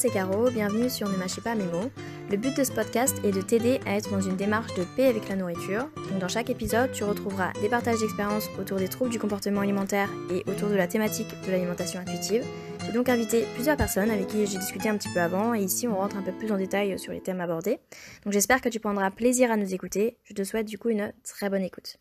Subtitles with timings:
[0.00, 1.90] c'est Caro, bienvenue sur Ne mâchez pas mes mots.
[2.30, 5.04] Le but de ce podcast est de t'aider à être dans une démarche de paix
[5.04, 5.90] avec la nourriture.
[6.08, 10.08] Donc dans chaque épisode, tu retrouveras des partages d'expériences autour des troubles du comportement alimentaire
[10.32, 12.42] et autour de la thématique de l'alimentation intuitive.
[12.86, 15.86] J'ai donc invité plusieurs personnes avec qui j'ai discuté un petit peu avant et ici
[15.86, 17.78] on rentre un peu plus en détail sur les thèmes abordés.
[18.24, 20.16] Donc j'espère que tu prendras plaisir à nous écouter.
[20.24, 21.98] Je te souhaite du coup une très bonne écoute.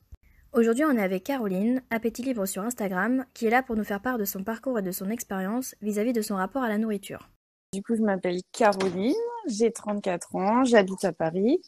[0.54, 4.02] Aujourd'hui, on est avec Caroline, Appétit Libre sur Instagram, qui est là pour nous faire
[4.02, 7.30] part de son parcours et de son expérience vis-à-vis de son rapport à la nourriture.
[7.72, 9.14] Du coup, je m'appelle Caroline,
[9.46, 11.62] j'ai 34 ans, j'habite à Paris.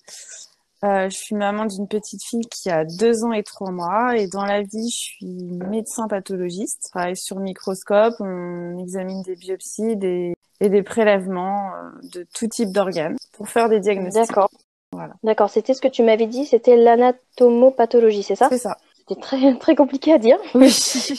[0.83, 4.25] Euh, je suis maman d'une petite fille qui a deux ans et trois mois et
[4.25, 5.25] dans la vie, je suis
[5.69, 6.85] médecin pathologiste.
[6.85, 10.33] Je travaille sur microscope, on examine des biopsies des...
[10.59, 14.25] et des prélèvements euh, de tout type d'organes pour faire des diagnostics.
[14.27, 14.49] D'accord.
[14.93, 15.13] Voilà.
[15.21, 18.49] D'accord, c'était ce que tu m'avais dit, c'était l'anatomopathologie, c'est ça?
[18.49, 18.79] C'est ça.
[18.97, 20.39] C'était très très compliqué à dire.
[20.55, 20.75] Oui.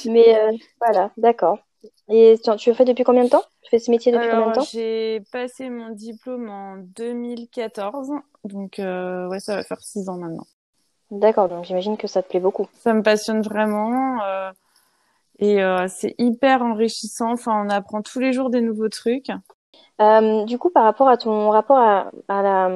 [0.06, 1.60] Mais euh, voilà, d'accord.
[2.08, 3.44] Et tu, tu fais depuis combien de temps?
[3.62, 4.66] Tu fais ce métier depuis Alors, combien de temps?
[4.70, 8.10] J'ai passé mon diplôme en 2014,
[8.44, 10.46] donc euh, ouais, ça va faire six ans maintenant.
[11.10, 12.66] D'accord, donc j'imagine que ça te plaît beaucoup.
[12.78, 14.50] Ça me passionne vraiment euh,
[15.38, 17.32] et euh, c'est hyper enrichissant.
[17.32, 19.30] Enfin, on apprend tous les jours des nouveaux trucs.
[20.46, 22.70] Du coup, par rapport à ton rapport à, à la,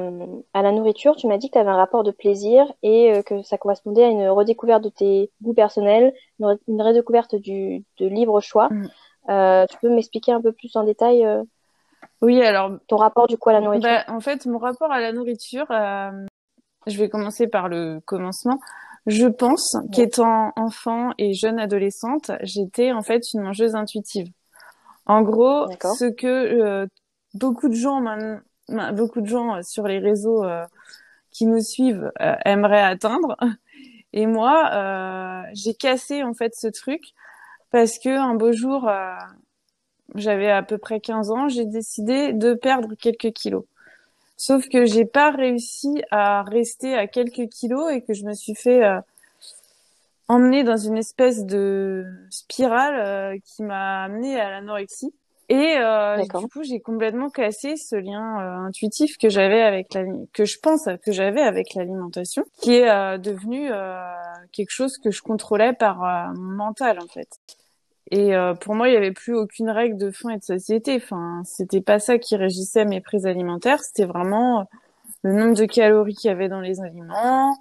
[0.53, 3.41] à la nourriture, tu m'as dit que tu avais un rapport de plaisir et que
[3.43, 8.69] ça correspondait à une redécouverte de tes goûts personnels, une redécouverte du, de libre choix.
[8.69, 8.87] Mm.
[9.29, 11.43] Euh, tu peux m'expliquer un peu plus en détail euh,
[12.21, 13.89] Oui, alors ton rapport du coup à la nourriture?
[13.89, 16.25] Bah, en fait, mon rapport à la nourriture, euh,
[16.85, 18.59] je vais commencer par le commencement.
[19.05, 24.27] Je pense qu'étant enfant et jeune adolescente, j'étais en fait une mangeuse intuitive.
[25.05, 26.87] En gros, ce que euh,
[27.33, 28.03] beaucoup de gens,
[28.93, 30.65] beaucoup de gens sur les réseaux euh,
[31.31, 33.37] qui nous suivent euh, aimeraient atteindre.
[34.13, 37.01] Et moi, euh, j'ai cassé en fait ce truc
[37.71, 39.15] parce que un beau jour, euh,
[40.15, 43.65] j'avais à peu près 15 ans, j'ai décidé de perdre quelques kilos.
[44.37, 48.55] Sauf que j'ai pas réussi à rester à quelques kilos et que je me suis
[48.55, 48.99] fait euh,
[50.27, 55.13] emmener dans une espèce de spirale euh, qui m'a amenée à l'anorexie.
[55.49, 60.03] Et euh, du coup, j'ai complètement cassé ce lien euh, intuitif que j'avais avec la
[60.33, 63.95] que je pense que j'avais avec l'alimentation, qui est euh, devenu euh,
[64.51, 67.39] quelque chose que je contrôlais par euh, mon mental en fait.
[68.11, 70.95] Et euh, pour moi, il y avait plus aucune règle de faim et de satiété.
[70.95, 73.83] Enfin, c'était pas ça qui régissait mes prises alimentaires.
[73.83, 74.67] C'était vraiment
[75.23, 77.57] le nombre de calories qu'il y avait dans les aliments,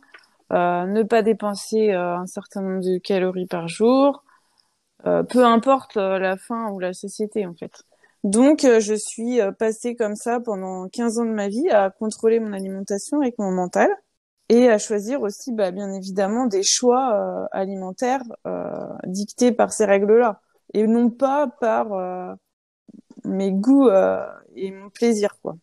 [0.53, 4.23] euh, ne pas dépenser euh, un certain nombre de calories par jour,
[5.05, 7.73] peu importe euh, la faim ou la satiété en fait.
[8.25, 11.91] Donc, euh, je suis euh, passée comme ça pendant 15 ans de ma vie à
[11.91, 13.89] contrôler mon alimentation avec mon mental
[14.49, 18.71] et à choisir aussi, bah, bien évidemment, des choix euh, alimentaires euh,
[19.07, 20.41] dictés par ces règles-là
[20.75, 22.34] et non pas par euh,
[23.25, 24.25] mes goûts euh,
[24.55, 25.57] et mon plaisir, quoi.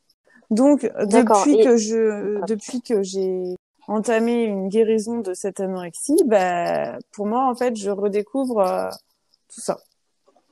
[0.51, 3.55] Donc, depuis Et- que je, depuis que j'ai
[3.87, 8.89] entamé une guérison de cette anorexie, bah, pour moi, en fait, je redécouvre euh,
[9.53, 9.77] tout ça.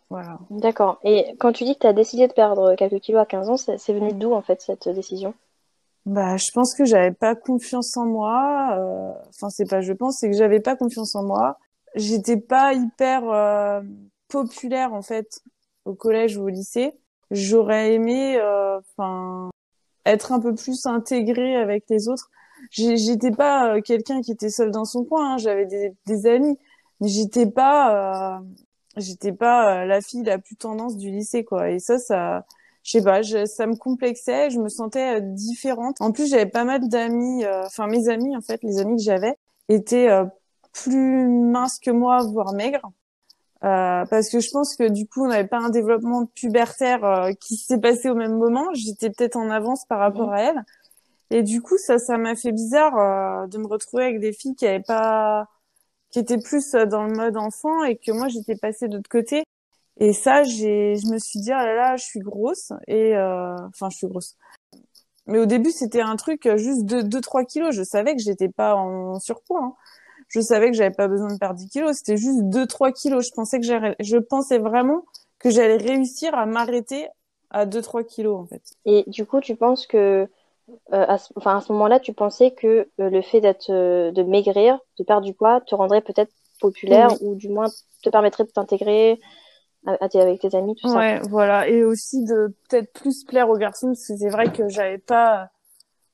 [0.09, 0.39] Voilà.
[0.51, 0.99] D'accord.
[1.03, 3.57] Et quand tu dis que tu as décidé de perdre quelques kilos à 15 ans,
[3.57, 5.33] c'est venu d'où en fait cette décision?
[6.05, 8.75] Bah, je pense que j'avais pas confiance en moi.
[8.79, 11.57] euh, Enfin, c'est pas je pense, c'est que j'avais pas confiance en moi.
[11.95, 13.81] J'étais pas hyper euh,
[14.27, 15.41] populaire en fait
[15.85, 16.93] au collège ou au lycée.
[17.31, 19.49] J'aurais aimé, euh, enfin,
[20.05, 22.29] être un peu plus intégrée avec les autres.
[22.71, 25.33] J'étais pas euh, quelqu'un qui était seul dans son coin.
[25.35, 26.57] hein, J'avais des, des amis,
[27.01, 28.41] mais j'étais pas, euh,
[28.97, 31.69] j'étais pas euh, la fille la plus tendance du lycée quoi.
[31.69, 32.45] Et ça, ça
[32.83, 36.01] je sais pas, je, ça me complexait, je me sentais euh, différente.
[36.01, 39.03] En plus, j'avais pas mal d'amis, euh, enfin mes amis en fait, les amis que
[39.03, 39.35] j'avais
[39.69, 40.25] étaient euh,
[40.73, 42.91] plus minces que moi, voire maigres.
[43.63, 47.31] Euh, parce que je pense que du coup, on n'avait pas un développement pubertaire euh,
[47.33, 48.67] qui s'est passé au même moment.
[48.73, 50.63] J'étais peut-être en avance par rapport à elle.
[51.29, 54.55] Et du coup, ça, ça m'a fait bizarre euh, de me retrouver avec des filles
[54.55, 55.47] qui avaient pas,
[56.11, 59.09] qui étaient plus euh, dans le mode enfant et que moi, j'étais passée de l'autre
[59.09, 59.43] côté.
[59.99, 62.73] Et ça, j'ai, je me suis dit, ah là là, je suis grosse.
[62.87, 64.37] Et, euh, enfin, je suis grosse.
[65.27, 67.75] Mais au début, c'était un truc euh, juste de 2-3 kilos.
[67.75, 69.61] Je savais que j'étais pas en surpoids.
[69.63, 69.75] hein.
[70.29, 71.97] Je savais que j'avais pas besoin de perdre 10 kilos.
[71.97, 73.27] C'était juste 2-3 kilos.
[73.27, 75.05] Je pensais que j'allais, je pensais vraiment
[75.39, 77.07] que j'allais réussir à m'arrêter
[77.51, 78.63] à 2-3 kilos, en fait.
[78.85, 80.27] Et du coup, tu penses que,
[80.93, 82.67] euh, à ce, enfin, à ce moment-là, tu pensais que
[82.99, 87.09] euh, le fait d'être, euh, de maigrir, de perdre du poids, te rendrait peut-être populaire
[87.21, 87.67] ou du moins
[88.03, 89.19] te permettrait de t'intégrer
[89.85, 90.97] à- avec tes amis, tout ça.
[90.97, 91.67] Ouais, voilà.
[91.67, 95.49] Et aussi de peut-être plus plaire aux garçons, parce que c'est vrai que j'avais pas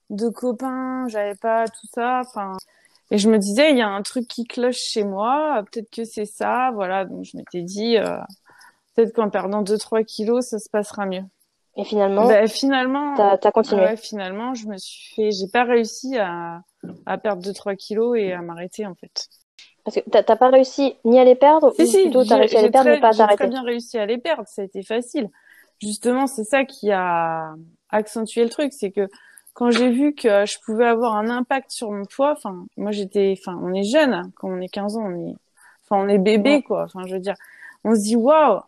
[0.10, 2.22] de copains, j'avais pas tout ça.
[2.26, 2.56] Enfin,
[3.12, 5.64] et je me disais, il y a un truc qui cloche chez moi.
[5.72, 6.72] Peut-être que c'est ça.
[6.74, 7.06] Voilà.
[7.06, 8.18] Donc je m'étais dit, euh,
[8.96, 11.24] peut-être qu'en perdant 2-3 kilos, ça se passera mieux.
[11.78, 13.84] Et finalement, bah, finalement, t'as as continué.
[13.84, 16.62] Ouais, finalement, je me suis fait, j'ai pas réussi à,
[17.06, 19.28] à perdre 2-3 kilos et à m'arrêter en fait.
[19.84, 22.58] Parce que t'as pas réussi ni à les perdre, si, ou si, plutôt t'as réussi
[22.58, 23.48] à les perdre mais pas à J'ai très t'arrêter.
[23.48, 25.30] bien réussi à les perdre, ça a été facile.
[25.82, 27.54] Justement, c'est ça qui a
[27.90, 29.08] accentué le truc, c'est que
[29.54, 33.36] quand j'ai vu que je pouvais avoir un impact sur mon poids, enfin, moi j'étais,
[33.40, 35.36] enfin, on est jeune, hein, quand on est 15 ans, on est,
[35.90, 36.62] enfin, on est bébé, Ouais.
[36.62, 36.84] quoi.
[36.84, 37.36] Enfin, je veux dire,
[37.84, 38.62] on se dit, waouh,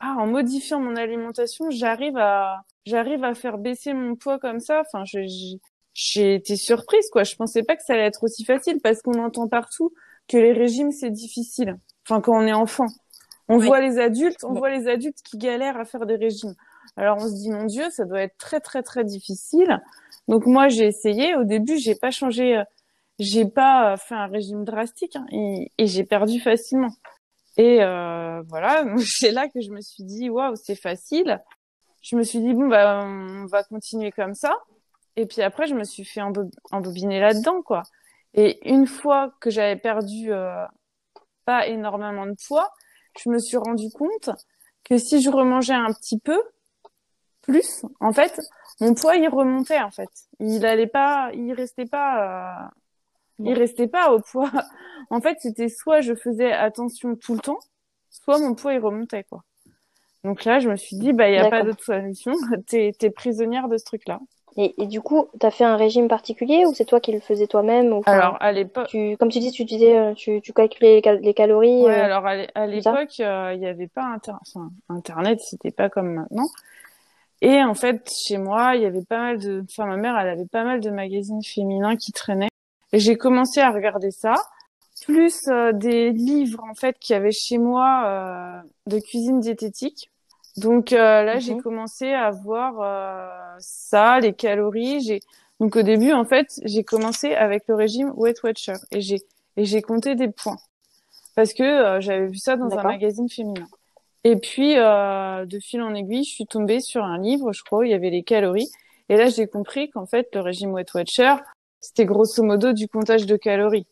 [0.00, 4.82] ah, en modifiant mon alimentation, j'arrive à, j'arrive à faire baisser mon poids comme ça.
[4.86, 5.60] Enfin, je- j'ai
[5.92, 7.24] j'ai été surprise, quoi.
[7.24, 9.92] Je pensais pas que ça allait être aussi facile parce qu'on entend partout
[10.28, 11.76] que les régimes, c'est difficile.
[12.08, 12.86] Enfin, quand on est enfant.
[13.48, 13.66] On Oui.
[13.66, 16.54] voit les adultes, on voit les adultes qui galèrent à faire des régimes.
[16.96, 19.80] Alors on se dit mon Dieu, ça doit être très très très difficile.
[20.28, 21.34] Donc moi j'ai essayé.
[21.36, 22.64] Au début j'ai pas changé, euh,
[23.18, 26.90] j'ai pas euh, fait un régime drastique hein, et, et j'ai perdu facilement.
[27.56, 31.40] Et euh, voilà, c'est là que je me suis dit waouh c'est facile.
[32.02, 34.56] Je me suis dit bon bah on va continuer comme ça.
[35.16, 37.82] Et puis après je me suis fait embo- embobiner là-dedans quoi.
[38.34, 40.64] Et une fois que j'avais perdu euh,
[41.44, 42.72] pas énormément de poids,
[43.22, 44.30] je me suis rendu compte
[44.84, 46.40] que si je remangeais un petit peu
[47.42, 48.38] plus, en fait,
[48.80, 50.08] mon poids il remontait en fait.
[50.40, 52.68] Il allait pas, il restait pas, euh,
[53.44, 54.50] il restait pas au poids.
[55.12, 57.58] En fait, c'était soit je faisais attention tout le temps,
[58.10, 59.42] soit mon poids il remontait quoi.
[60.22, 62.32] Donc là, je me suis dit bah il y a pas d'autre solution.
[62.66, 64.20] T'es t'es prisonnière de ce truc-là.
[64.56, 67.46] Et, et du coup, t'as fait un régime particulier ou c'est toi qui le faisais
[67.46, 68.88] toi-même enfin, Alors à l'époque.
[68.88, 71.82] tu, comme tu dis, tu disais, euh, tu, tu calculais les, cal- les calories.
[71.84, 74.32] Ouais, euh, alors à l'époque, euh, il y avait pas inter...
[74.42, 76.48] enfin, Internet, c'était pas comme maintenant.
[77.40, 80.28] Et en fait, chez moi, il y avait pas mal de, enfin, ma mère, elle
[80.28, 82.49] avait pas mal de magazines féminins qui traînaient.
[82.92, 84.34] Et j'ai commencé à regarder ça,
[85.04, 90.10] plus euh, des livres en fait qu'il y avait chez moi euh, de cuisine diététique.
[90.56, 95.00] Donc euh, là, j'ai commencé à voir euh, ça, les calories.
[95.00, 95.20] J'ai
[95.60, 99.18] donc au début, en fait, j'ai commencé avec le régime Weight Watcher et j'ai
[99.56, 100.58] et j'ai compté des points
[101.34, 103.66] parce que euh, j'avais vu ça dans un magazine féminin.
[104.24, 107.78] Et puis, euh, de fil en aiguille, je suis tombée sur un livre, je crois,
[107.78, 108.68] où il y avait les calories.
[109.08, 111.36] Et là, j'ai compris qu'en fait, le régime Weight Watcher,
[111.80, 113.86] c'était grosso modo du comptage de calories,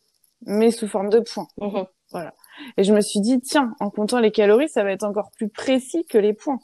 [0.45, 1.47] mais sous forme de points.
[1.57, 1.85] mhm.
[2.77, 5.49] Et je me suis dit, tiens, en comptant les calories, ça va être encore plus
[5.49, 6.59] précis que les points.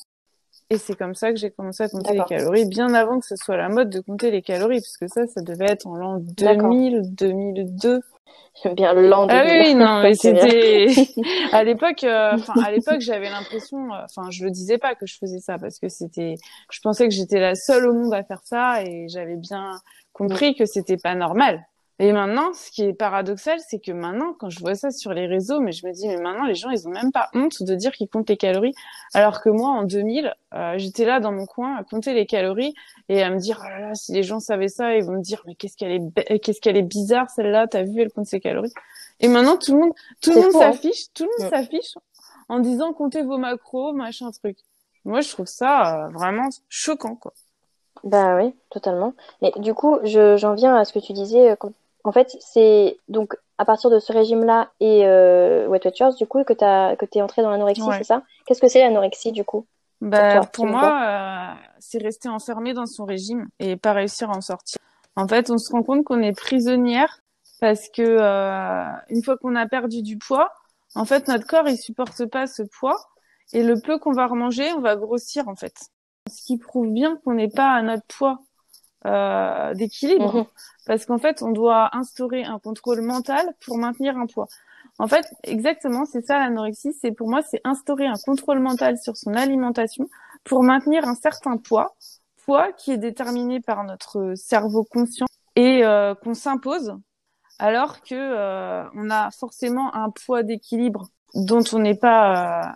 [0.71, 3.35] Et c'est comme ça que j'ai commencé à compter les calories, bien avant que ce
[3.35, 6.17] soit la mode de compter les calories, parce que ça, ça devait être en l'an
[6.39, 6.71] D'accord.
[6.71, 8.01] 2000, 2002.
[8.63, 9.27] J'aime bien le land.
[9.29, 10.87] Ah oui, non, mais c'était
[11.51, 12.03] à l'époque.
[12.03, 13.93] euh, à l'époque, j'avais l'impression.
[13.93, 16.35] euh, Enfin, je le disais pas que je faisais ça parce que c'était.
[16.71, 19.71] Je pensais que j'étais la seule au monde à faire ça et j'avais bien
[20.13, 21.63] compris que c'était pas normal.
[21.97, 25.27] Et maintenant, ce qui est paradoxal, c'est que maintenant, quand je vois ça sur les
[25.27, 27.73] réseaux, mais je me dis, mais maintenant, les gens, ils ont même pas honte de
[27.73, 28.73] dire qu'ils comptent les calories,
[29.13, 32.73] alors que moi, en 2000, euh, j'étais là dans mon coin à compter les calories
[33.07, 35.21] et à me dire, oh là là, si les gens savaient ça, ils vont me
[35.21, 38.25] dire, mais qu'est-ce qu'elle est, be- qu'est-ce qu'elle est bizarre celle-là, t'as vu, elle compte
[38.25, 38.73] ses calories.
[39.21, 40.73] Et maintenant, tout le monde, tout le monde hein.
[40.73, 41.93] s'affiche, tout le monde s'affiche
[42.49, 44.57] en disant comptez vos macros, machin truc.
[45.05, 47.31] Moi, je trouve ça euh, vraiment choquant, quoi.
[48.03, 49.13] Bah oui, totalement.
[49.41, 51.51] Mais du coup, je, j'en viens à ce que tu disais.
[51.51, 51.71] euh, quand-
[52.05, 56.43] En fait, c'est donc à partir de ce régime-là et euh, Weight Watchers, du coup,
[56.43, 57.97] que t'as que t'es entré dans l'anorexie, Ouais.
[57.97, 58.21] c'est ça?
[58.45, 59.65] Qu'est-ce que c'est l'anorexie, du coup?
[60.01, 64.29] Bah, toi, pour selon moi, euh, c'est rester enfermé dans son régime et pas réussir
[64.29, 64.77] à en sortir.
[65.15, 67.21] En fait, on se rend compte qu'on est prisonnière
[67.59, 70.51] parce que euh, une fois qu'on a perdu du poids,
[70.93, 72.97] en fait, notre corps il supporte pas ce poids
[73.53, 75.73] et le peu qu'on va remanger, on va grossir en fait.
[76.29, 78.39] Ce qui prouve bien qu'on n'est pas à notre poids
[79.05, 80.45] euh, d'équilibre Mhm.
[80.85, 84.47] parce qu'en fait, on doit instaurer un contrôle mental pour maintenir un poids.
[84.99, 86.93] En fait, exactement, c'est ça l'anorexie.
[87.01, 90.07] C'est pour moi, c'est instaurer un contrôle mental sur son alimentation
[90.43, 91.95] pour maintenir un certain poids,
[92.45, 95.25] poids qui est déterminé par notre cerveau conscient
[95.55, 96.93] et euh, qu'on s'impose,
[97.59, 102.75] alors que euh, on a forcément un poids d'équilibre dont on n'est pas,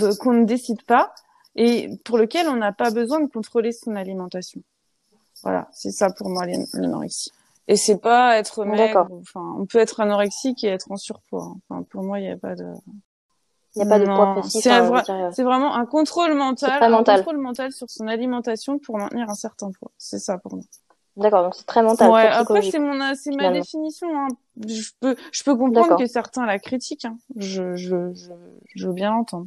[0.00, 1.12] euh, qu'on ne décide pas
[1.54, 4.62] et pour lequel on n'a pas besoin de contrôler son alimentation.
[5.42, 7.30] Voilà, c'est ça pour moi l'an- l'anorexie.
[7.68, 9.06] Et c'est pas être maigre.
[9.20, 11.44] Enfin, on peut être anorexique et être en surpoids.
[11.44, 11.56] hein.
[11.68, 12.66] Enfin, pour moi, il n'y a pas de.
[13.76, 14.62] Il n'y a pas de poids précis.
[14.62, 17.18] C'est euh, c'est vraiment un contrôle mental, un mental.
[17.18, 19.90] contrôle mental sur son alimentation pour maintenir un certain poids.
[19.98, 20.64] C'est ça pour moi.
[21.16, 24.08] D'accord, donc c'est très mental, ouais, après c'est mon, c'est ma définition.
[24.16, 24.28] Hein.
[24.66, 25.98] Je peux, je peux comprendre D'accord.
[25.98, 27.04] que certains la critiquent.
[27.06, 27.18] Hein.
[27.36, 28.30] Je, je, je,
[28.74, 29.46] je veux bien l'entendre.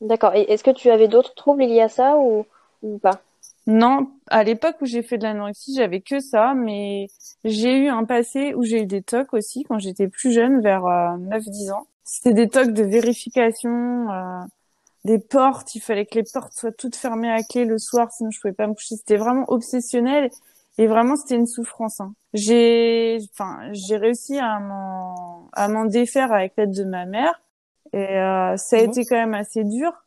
[0.00, 0.34] D'accord.
[0.34, 2.44] Et est-ce que tu avais d'autres troubles liés à ça ou,
[2.82, 3.20] ou pas?
[3.66, 7.06] Non, à l'époque où j'ai fait de l'anorexie, j'avais que ça, mais
[7.44, 10.84] j'ai eu un passé où j'ai eu des tocs aussi quand j'étais plus jeune, vers
[10.84, 11.86] euh, 9-10 ans.
[12.04, 14.40] C'était des tocs de vérification, euh,
[15.06, 15.74] des portes.
[15.74, 18.52] Il fallait que les portes soient toutes fermées à clé le soir, sinon je pouvais
[18.52, 18.96] pas me coucher.
[18.96, 20.28] C'était vraiment obsessionnel
[20.76, 22.00] et vraiment c'était une souffrance.
[22.00, 22.14] Hein.
[22.34, 27.40] J'ai, enfin, j'ai réussi à m'en, à m'en défaire avec l'aide de ma mère
[27.94, 28.90] et euh, ça a mmh.
[28.90, 30.03] été quand même assez dur.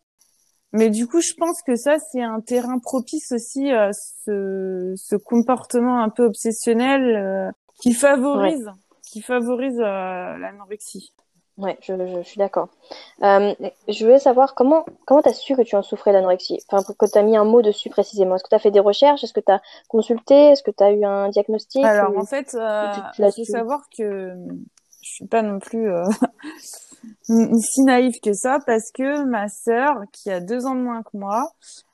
[0.74, 3.92] Mais du coup, je pense que ça, c'est un terrain propice aussi, euh,
[4.26, 8.70] ce, ce comportement un peu obsessionnel euh, qui favorise,
[9.02, 11.14] qui favorise euh, l'anorexie.
[11.58, 12.70] Ouais, je, je, suis d'accord.
[13.24, 13.56] Euh,
[13.88, 16.60] je voulais savoir comment comment tu as su que tu en souffrais d'anorexie?
[16.70, 18.36] Enfin, que tu as mis un mot dessus précisément.
[18.36, 19.24] Est-ce que tu as fait des recherches?
[19.24, 20.36] Est-ce que tu as consulté?
[20.50, 21.84] Est-ce que tu as eu un diagnostic?
[21.84, 24.36] Alors, en fait, euh, il faut savoir que
[25.08, 26.06] je suis pas non plus euh,
[27.60, 31.16] si naïve que ça parce que ma sœur, qui a deux ans de moins que
[31.16, 31.52] moi,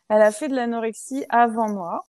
[0.09, 2.05] elle a fait de l'anorexie avant moi.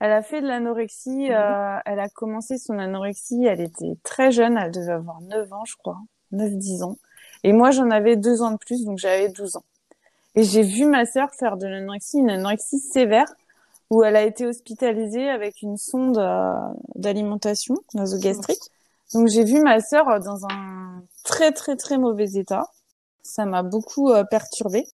[0.00, 1.32] Elle a fait de l'anorexie, mhm.
[1.32, 5.64] euh, elle a commencé son anorexie, elle était très jeune, elle devait avoir 9 ans,
[5.64, 5.98] je crois.
[6.32, 6.98] 9-10 ans.
[7.42, 9.64] Et moi, j'en avais deux ans de plus, donc j'avais 12 ans.
[10.34, 13.26] Et j'ai vu ma sœur faire de l'anorexie, une anorexie sévère,
[13.90, 16.52] où elle a été hospitalisée avec une sonde euh,
[16.94, 18.70] d'alimentation nasogastrique.
[19.14, 22.66] Donc j'ai vu ma sœur dans un très très très mauvais état.
[23.22, 24.86] Ça m'a beaucoup euh, perturbée.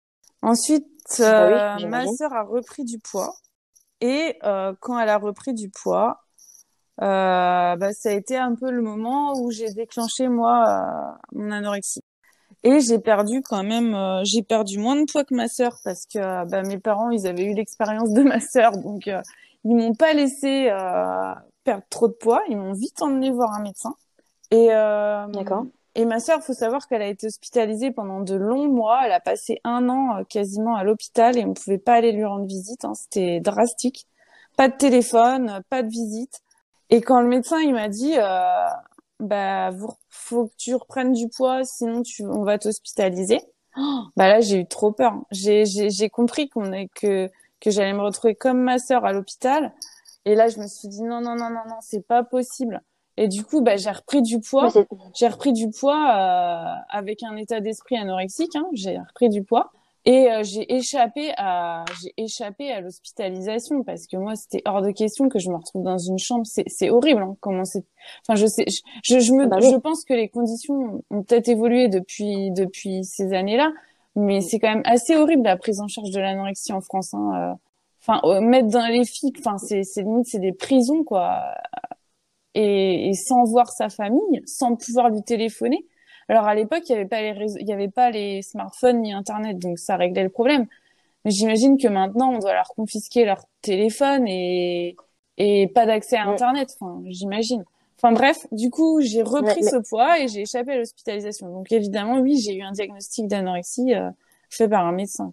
[0.42, 0.86] Ensuite,
[1.18, 3.34] bah euh, ma sœur a repris du poids.
[4.00, 4.38] Et
[4.80, 6.22] quand elle a repris du poids,
[7.00, 11.50] euh, bah, ça a été un peu le moment où j'ai déclenché moi euh, mon
[11.50, 12.02] anorexie.
[12.64, 16.04] Et j'ai perdu quand même, euh, j'ai perdu moins de poids que ma sœur parce
[16.06, 19.06] que bah, mes parents ils avaient eu l'expérience de ma sœur, donc
[19.64, 20.70] ils m'ont pas laissé
[21.64, 23.94] perdre trop de poids, ils m'ont vite emmené voir un médecin.
[24.50, 25.64] Et d'accord.
[25.94, 29.02] Et ma sœur, faut savoir qu'elle a été hospitalisée pendant de longs mois.
[29.04, 32.46] Elle a passé un an quasiment à l'hôpital et on pouvait pas aller lui rendre
[32.46, 32.84] visite.
[32.84, 32.94] Hein.
[32.94, 34.06] C'était drastique.
[34.56, 36.40] Pas de téléphone, pas de visite.
[36.88, 38.66] Et quand le médecin il m'a dit euh,
[39.20, 39.70] bah
[40.08, 43.40] faut que tu reprennes du poids sinon tu on va t'hospitaliser.
[44.16, 45.14] bah là j'ai eu trop peur.
[45.30, 49.72] J'ai j'ai compris qu'on est que que j'allais me retrouver comme ma sœur à l'hôpital
[50.24, 52.82] et là je me suis dit non non non non non c'est pas possible.
[53.16, 54.68] Et du coup bah j'ai repris du poids.
[55.14, 58.56] J'ai repris du poids euh, avec un état d'esprit anorexique.
[58.56, 59.70] Hein, j'ai repris du poids.
[60.04, 64.90] Et euh, j'ai échappé à j'ai échappé à l'hospitalisation parce que moi c'était hors de
[64.90, 67.84] question que je me retrouve dans une chambre c'est c'est horrible hein, comment c'est
[68.26, 68.64] enfin je sais
[69.04, 73.04] je je, me ah bah je pense que les conditions ont peut-être évolué depuis depuis
[73.04, 73.72] ces années-là
[74.16, 77.52] mais c'est quand même assez horrible la prise en charge de l'anorexie en France hein,
[77.52, 77.54] euh.
[78.04, 81.54] Enfin euh, mettre dans les filles enfin c'est c'est limite c'est des prisons quoi
[82.54, 85.86] et, et sans voir sa famille sans pouvoir lui téléphoner
[86.28, 89.12] alors à l'époque, il n'y avait pas les il y avait pas les smartphones ni
[89.12, 90.66] Internet, donc ça réglait le problème.
[91.24, 94.96] Mais j'imagine que maintenant, on doit leur confisquer leur téléphone et
[95.38, 96.76] et pas d'accès à Internet.
[96.80, 97.64] Enfin, j'imagine.
[97.96, 101.48] Enfin bref, du coup, j'ai repris ce poids et j'ai échappé à l'hospitalisation.
[101.52, 104.10] Donc évidemment, oui, j'ai eu un diagnostic d'anorexie euh,
[104.50, 105.32] fait par un médecin.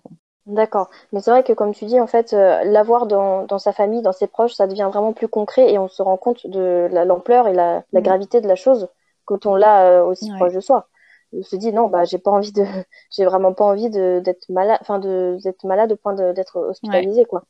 [0.49, 0.89] D'accord.
[1.13, 4.01] Mais c'est vrai que comme tu dis, en fait, euh, l'avoir dans, dans sa famille,
[4.01, 7.47] dans ses proches, ça devient vraiment plus concret et on se rend compte de l'ampleur
[7.47, 8.03] et la, la, mm.
[8.03, 8.87] gravité de la chose
[9.25, 10.87] quand on l'a euh, aussi proche de soi.
[11.33, 12.65] On se dit non, bah j'ai pas envie de,
[13.11, 17.43] j'ai vraiment pas envie d'être malade, enfin d'être malade au point d'être hospitalisé quoi.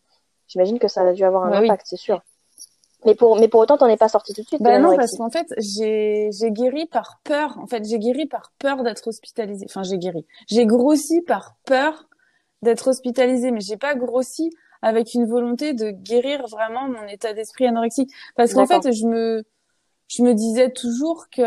[0.50, 2.22] J'imagine que ça a dû avoir un bah impact, c'est sûr.
[3.06, 4.62] Mais pour mais pour autant t'en es pas sorti tout de suite.
[4.62, 7.58] Bah non parce qu'en fait j'ai guéri par peur.
[7.60, 9.66] En fait j'ai guéri par peur d'être hospitalisé.
[9.70, 10.26] Enfin j'ai guéri.
[10.48, 12.09] J'ai grossi par peur
[12.62, 14.52] d'être hospitalisé, mais j'ai pas grossi
[14.82, 18.12] avec une volonté de guérir vraiment mon état d'esprit anorexique.
[18.36, 19.44] Parce qu'en fait je me
[20.08, 21.44] je me disais toujours que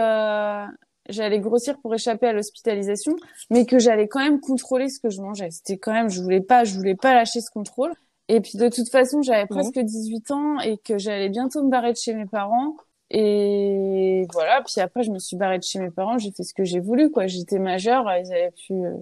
[1.09, 3.17] j'allais grossir pour échapper à l'hospitalisation,
[3.51, 5.51] mais que j'allais quand même contrôler ce que je mangeais.
[5.51, 7.93] C'était quand même, je voulais pas, je voulais pas lâcher ce contrôle.
[8.29, 11.93] Et puis de toute façon, j'avais presque 18 ans et que j'allais bientôt me barrer
[11.93, 12.77] de chez mes parents.
[13.11, 14.63] Et voilà.
[14.63, 16.17] Puis après, je me suis barrée de chez mes parents.
[16.19, 17.27] J'ai fait ce que j'ai voulu, quoi.
[17.27, 18.07] J'étais majeure.
[18.19, 18.95] Ils avaient pu, euh,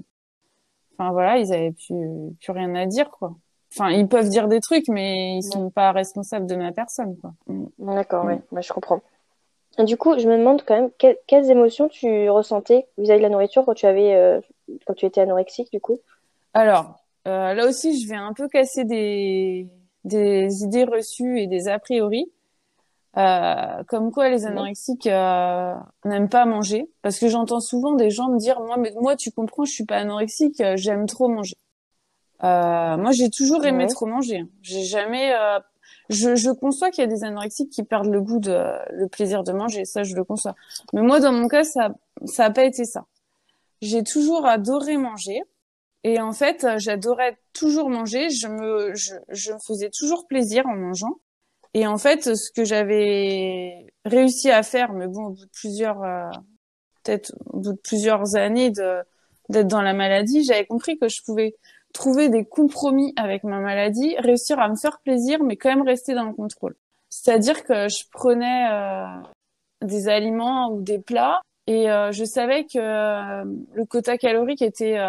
[1.01, 3.35] enfin voilà, ils avaient plus, plus rien à dire, quoi.
[3.73, 7.33] Enfin, ils peuvent dire des trucs, mais ils sont pas responsables de ma personne, quoi.
[7.79, 8.41] D'accord, ouais.
[8.53, 9.01] Bah, je comprends
[9.85, 13.65] du coup, je me demande quand même quelles émotions tu ressentais vis-à-vis de la nourriture
[13.65, 14.41] quand tu avais, euh,
[14.87, 15.99] quand tu étais anorexique, du coup?
[16.55, 16.97] Alors,
[17.29, 19.69] euh, là aussi, je vais un peu casser des,
[20.05, 22.31] des idées reçues et des a priori.
[23.17, 26.89] Euh, comme quoi les anorexiques n'aiment pas manger.
[27.03, 29.85] Parce que j'entends souvent des gens me dire moi mais moi tu comprends je suis
[29.85, 31.57] pas anorexique j'aime trop manger.
[32.43, 34.45] Moi j'ai toujours aimé trop manger.
[34.63, 35.33] J'ai jamais
[36.09, 38.57] je, je conçois qu'il y a des anorexiques qui perdent le goût de
[38.93, 40.55] le plaisir de manger, ça je le conçois.
[40.93, 41.95] Mais moi dans mon cas ça
[42.27, 43.07] ça a pas été ça.
[43.83, 45.43] J'ai toujours adoré manger.
[46.05, 50.77] Et en fait j'adorais toujours manger, je me je, je me faisais toujours plaisir en
[50.77, 51.17] mangeant.
[51.75, 56.03] Et en fait ce que j'avais réussi à faire mais bon au bout de plusieurs
[56.03, 56.29] euh,
[57.03, 61.55] peut-être au bout de plusieurs années d'être dans la maladie, j'avais compris que je pouvais
[61.93, 66.15] trouver des compromis avec ma maladie, réussir à me faire plaisir, mais quand même rester
[66.15, 66.77] dans le contrôle.
[67.09, 69.07] C'est-à-dire que je prenais euh,
[69.83, 72.79] des aliments ou des plats et euh, je savais que
[73.75, 75.01] le quota calorique était,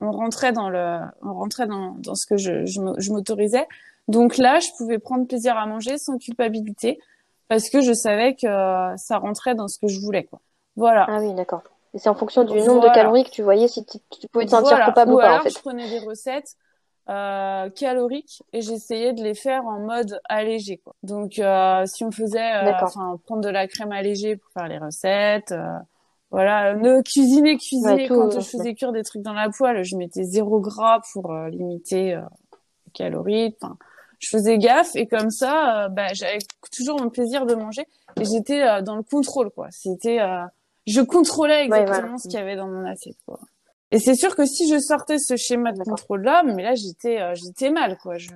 [0.00, 3.66] on rentrait dans le, on rentrait dans, ce que je m'autorisais.
[4.08, 6.98] Donc là, je pouvais prendre plaisir à manger sans culpabilité
[7.48, 8.46] parce que je savais que
[8.96, 10.40] ça rentrait dans ce que je voulais, quoi.
[10.76, 11.06] Voilà.
[11.08, 11.62] Ah oui, d'accord.
[11.94, 14.50] Et c'est en fonction du nombre de calories que tu voyais si tu, pouvais te
[14.50, 15.50] sentir coupable ou, pas, alors, en fait.
[15.50, 16.56] je prenais des recettes
[17.08, 20.76] euh, caloriques et j'essayais de les faire en mode allégé.
[20.78, 20.94] Quoi.
[21.02, 22.72] Donc, euh, si on faisait, euh,
[23.26, 25.78] prendre de la crème allégée pour faire les recettes, euh,
[26.30, 28.06] voilà, ne cuisiner, cuisiner.
[28.06, 31.48] Quand je faisais cuire des trucs dans la poêle, je mettais zéro gras pour euh,
[31.48, 33.56] limiter les calories.
[33.60, 33.76] Enfin,
[34.20, 36.38] je faisais gaffe et comme ça, bah, j'avais
[36.70, 37.86] toujours mon plaisir de manger
[38.20, 39.50] et j'étais dans le contrôle.
[39.50, 39.68] quoi.
[39.72, 40.20] C'était
[40.86, 43.40] je contrôlais exactement ce qu'il y avait dans mon assiette quoi.
[43.92, 47.20] Et c'est sûr que si je sortais ce schéma de contrôle là, mais là j'étais
[47.20, 48.18] euh, j'étais mal quoi.
[48.18, 48.28] Je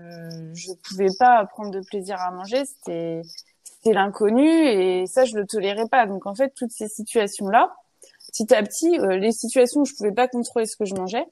[0.54, 3.22] je pouvais pas prendre de plaisir à manger, c'était
[3.62, 6.06] c'était l'inconnu et ça je le tolérais pas.
[6.06, 7.72] Donc en fait toutes ces situations là,
[8.32, 11.24] petit à petit euh, les situations où je pouvais pas contrôler ce que je mangeais,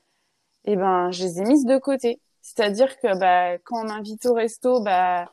[0.66, 2.20] eh ben je les ai mises de côté.
[2.54, 5.32] C'est-à-dire que bah quand on m'invite au resto, bah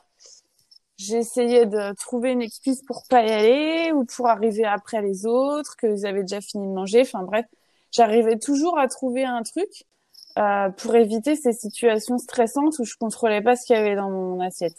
[1.00, 5.74] J'essayais de trouver une excuse pour pas y aller ou pour arriver après les autres,
[5.76, 7.00] qu'ils avaient déjà fini de manger.
[7.00, 7.46] Enfin bref,
[7.90, 9.86] j'arrivais toujours à trouver un truc
[10.38, 14.10] euh, pour éviter ces situations stressantes où je contrôlais pas ce qu'il y avait dans
[14.10, 14.76] mon assiette.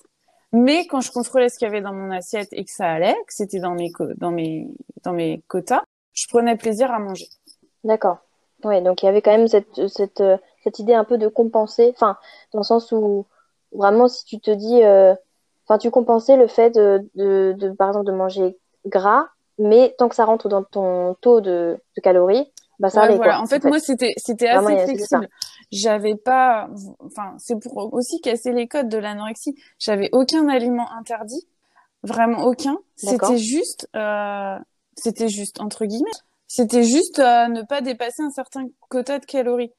[0.53, 3.15] Mais quand je contrôlais ce qu'il y avait dans mon assiette et que ça allait,
[3.25, 5.81] que c'était dans mes quotas,
[6.13, 7.29] je prenais plaisir à manger.
[7.83, 8.19] D'accord.
[8.65, 10.23] Ouais, donc il y avait quand même cette cette
[10.63, 12.17] cette idée un peu de compenser, enfin
[12.53, 13.25] dans le sens où
[13.71, 15.15] vraiment si tu te dis euh,
[15.71, 20.09] Enfin, tu compensais le fait de, de, de, par exemple, de manger gras, mais tant
[20.09, 23.15] que ça rentre dans ton taux de, de calories, bah ça allait.
[23.15, 23.39] Voilà.
[23.39, 25.29] en fait, moi, c'était c'était assez flexible.
[25.71, 26.67] J'avais pas,
[26.99, 29.55] enfin, c'est pour aussi casser les codes de l'anorexie.
[29.79, 31.47] J'avais aucun aliment interdit,
[32.03, 32.77] vraiment aucun.
[32.97, 34.57] C'était juste, euh,
[34.97, 36.11] c'était juste entre guillemets,
[36.53, 39.71] c'était juste euh, ne pas dépasser un certain quota de calories.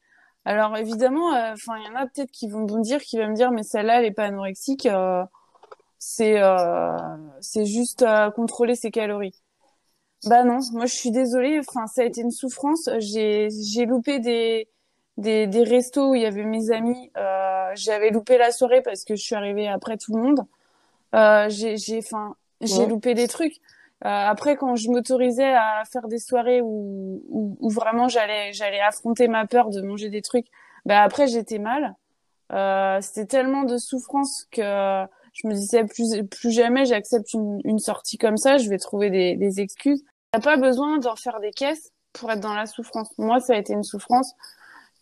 [0.46, 3.28] Alors évidemment, euh, enfin, il y en a peut-être qui vont me dire, qui vont
[3.28, 4.86] me dire, mais celle-là, elle est pas anorexique.
[4.86, 5.22] Euh,
[5.98, 6.96] c'est euh,
[7.40, 9.34] c'est juste à contrôler ses calories.
[10.24, 12.88] Bah non, moi je suis désolée, enfin ça a été une souffrance.
[13.00, 14.66] J'ai j'ai loupé des
[15.18, 17.10] des des restos où il y avait mes amis.
[17.74, 20.46] J'avais loupé la soirée parce que je suis arrivée après tout le monde.
[21.50, 23.60] J'ai j'ai enfin j'ai loupé des trucs.
[24.04, 28.80] Euh, après quand je m'autorisais à faire des soirées où où, où vraiment j'allais j'allais
[28.80, 30.46] affronter ma peur de manger des trucs,
[30.86, 31.94] bah après j'étais mal.
[32.52, 34.62] Euh, c'était tellement de souffrance que
[35.32, 39.10] je me disais plus plus jamais j'accepte une, une sortie comme ça, je vais trouver
[39.10, 40.02] des, des excuses.
[40.32, 43.10] T'as pas besoin d'en faire des caisses pour être dans la souffrance.
[43.18, 44.32] Moi, ça a été une souffrance.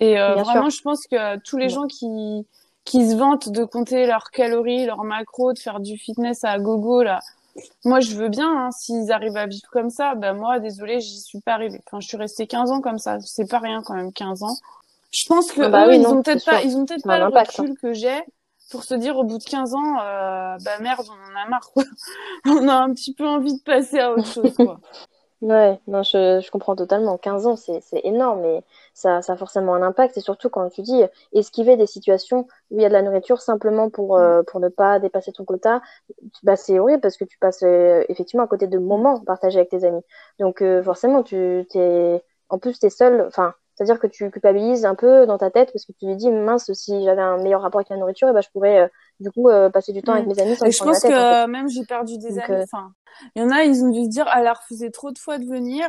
[0.00, 2.46] Et euh, vraiment, je pense que tous les gens qui
[2.84, 7.02] qui se vantent de compter leurs calories, leurs macros, de faire du fitness à gogo
[7.02, 7.20] là,
[7.84, 8.66] moi je veux bien.
[8.66, 11.80] Hein, S'ils arrivent à vivre comme ça, ben moi, désolé, j'y suis pas arrivée.
[11.86, 13.18] Enfin, je suis restée 15 ans comme ça.
[13.20, 14.56] C'est pas rien quand même, 15 ans.
[15.12, 17.24] Je pense que ah bah eux, ils, ont peut-être pas, ils ont peut-être pas le
[17.24, 17.42] hein.
[17.46, 18.22] recul que j'ai
[18.70, 21.70] pour se dire au bout de 15 ans, euh, bah merde, on en a marre,
[21.72, 21.82] quoi.
[22.46, 24.80] on a un petit peu envie de passer à autre chose, quoi.
[25.42, 27.16] ouais, non, je, je comprends totalement.
[27.18, 28.62] 15 ans, c'est, c'est énorme, mais
[28.94, 30.16] ça, ça a forcément un impact.
[30.18, 33.40] Et surtout quand tu dis esquiver des situations où il y a de la nourriture
[33.40, 35.80] simplement pour, euh, pour ne pas dépasser ton quota,
[36.42, 39.70] bah, c'est horrible parce que tu passes euh, effectivement à côté de moments partagés avec
[39.70, 40.02] tes amis.
[40.38, 44.94] Donc euh, forcément, tu t'es, en plus, t'es seul, enfin, c'est-à-dire que tu culpabilises un
[44.94, 47.78] peu dans ta tête parce que tu te dis mince si j'avais un meilleur rapport
[47.78, 48.88] avec la nourriture et ben je pourrais euh,
[49.20, 50.28] du coup euh, passer du temps avec mm.
[50.28, 52.92] mes amis sans et je pense que même j'ai perdu des amis euh, enfin
[53.34, 55.18] il y en a ils ont dû se dire ah, elle a refusé trop de
[55.18, 55.88] fois de venir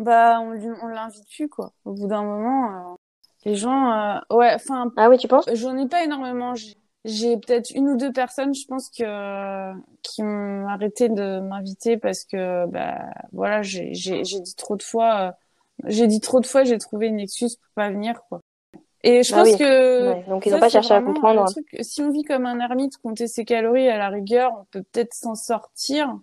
[0.00, 0.50] bah on
[0.82, 1.70] on l'invite plus quoi.
[1.84, 2.96] Au bout d'un moment
[3.44, 5.48] les gens ouais enfin ah oui tu penses?
[5.52, 6.54] j'en ai pas énormément.
[7.04, 12.24] J'ai peut-être une ou deux personnes je pense que qui ont arrêté de m'inviter parce
[12.24, 12.98] que bah
[13.30, 15.36] voilà j'ai dit trop de fois
[15.84, 18.40] j'ai dit trop de fois, j'ai trouvé une excuse pour pas venir, quoi.
[19.04, 21.46] Et je bah pense que donc ils n'ont pas cherché à comprendre.
[21.80, 25.14] si on vit comme un ermite, compter ses calories à la rigueur, on peut peut-être
[25.14, 26.14] s'en sortir.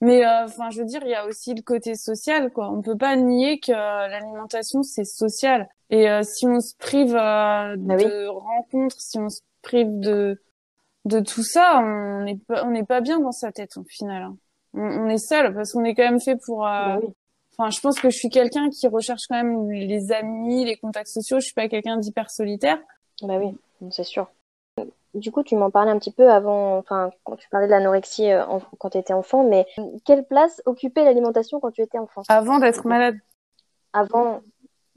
[0.00, 2.70] Mais euh, enfin, je veux dire, il y a aussi le côté social, quoi.
[2.70, 5.68] On peut pas nier que l'alimentation c'est social.
[5.90, 10.40] Et euh, si on se prive euh, bah de rencontres, si on se prive de
[11.06, 14.22] de tout ça, on n'est pas on n'est pas bien dans sa tête au final.
[14.22, 14.36] Hein.
[14.74, 17.00] On, on, est seul parce qu'on est quand même fait pour bah
[17.58, 21.08] Enfin, je pense que je suis quelqu'un qui recherche quand même les amis, les contacts
[21.08, 21.38] sociaux.
[21.40, 22.78] Je suis pas quelqu'un d'hyper solitaire.
[23.22, 23.56] Bah oui,
[23.90, 24.28] c'est sûr.
[25.14, 28.30] Du coup, tu m'en parlais un petit peu avant, enfin, quand tu parlais de l'anorexie
[28.30, 28.44] euh,
[28.78, 29.66] quand tu étais enfant, mais
[30.04, 32.22] quelle place occupait l'alimentation quand tu étais enfant?
[32.28, 33.16] Avant d'être malade.
[33.94, 34.42] Avant,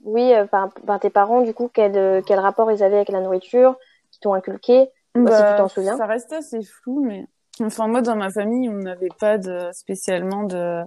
[0.03, 3.77] oui, par, tes parents, du coup, quel, quel rapport ils avaient avec la nourriture,
[4.11, 5.97] qui t'ont inculqué, bah, si tu t'en souviens.
[5.97, 7.25] Ça reste assez flou, mais
[7.61, 10.83] enfin moi dans ma famille, on n'avait pas de spécialement de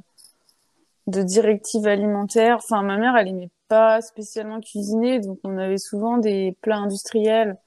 [1.06, 2.56] de directives alimentaires.
[2.56, 7.58] Enfin, ma mère, elle aimait pas spécialement cuisiner, donc on avait souvent des plats industriels.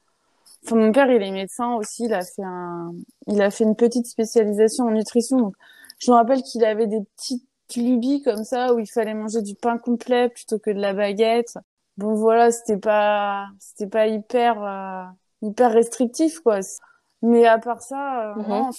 [0.64, 2.04] Enfin, mon père, il est médecin aussi.
[2.06, 2.92] Il a fait un,
[3.28, 5.38] il a fait une petite spécialisation en nutrition.
[5.38, 5.54] Donc,
[5.98, 7.44] je me rappelle qu'il avait des petites
[7.76, 11.58] lubies comme ça où il fallait manger du pain complet plutôt que de la baguette.
[11.96, 15.04] Bon, voilà, c'était pas, c'était pas hyper, euh,
[15.42, 16.60] hyper restrictif, quoi.
[17.26, 18.70] Mais à part ça, euh, mhm.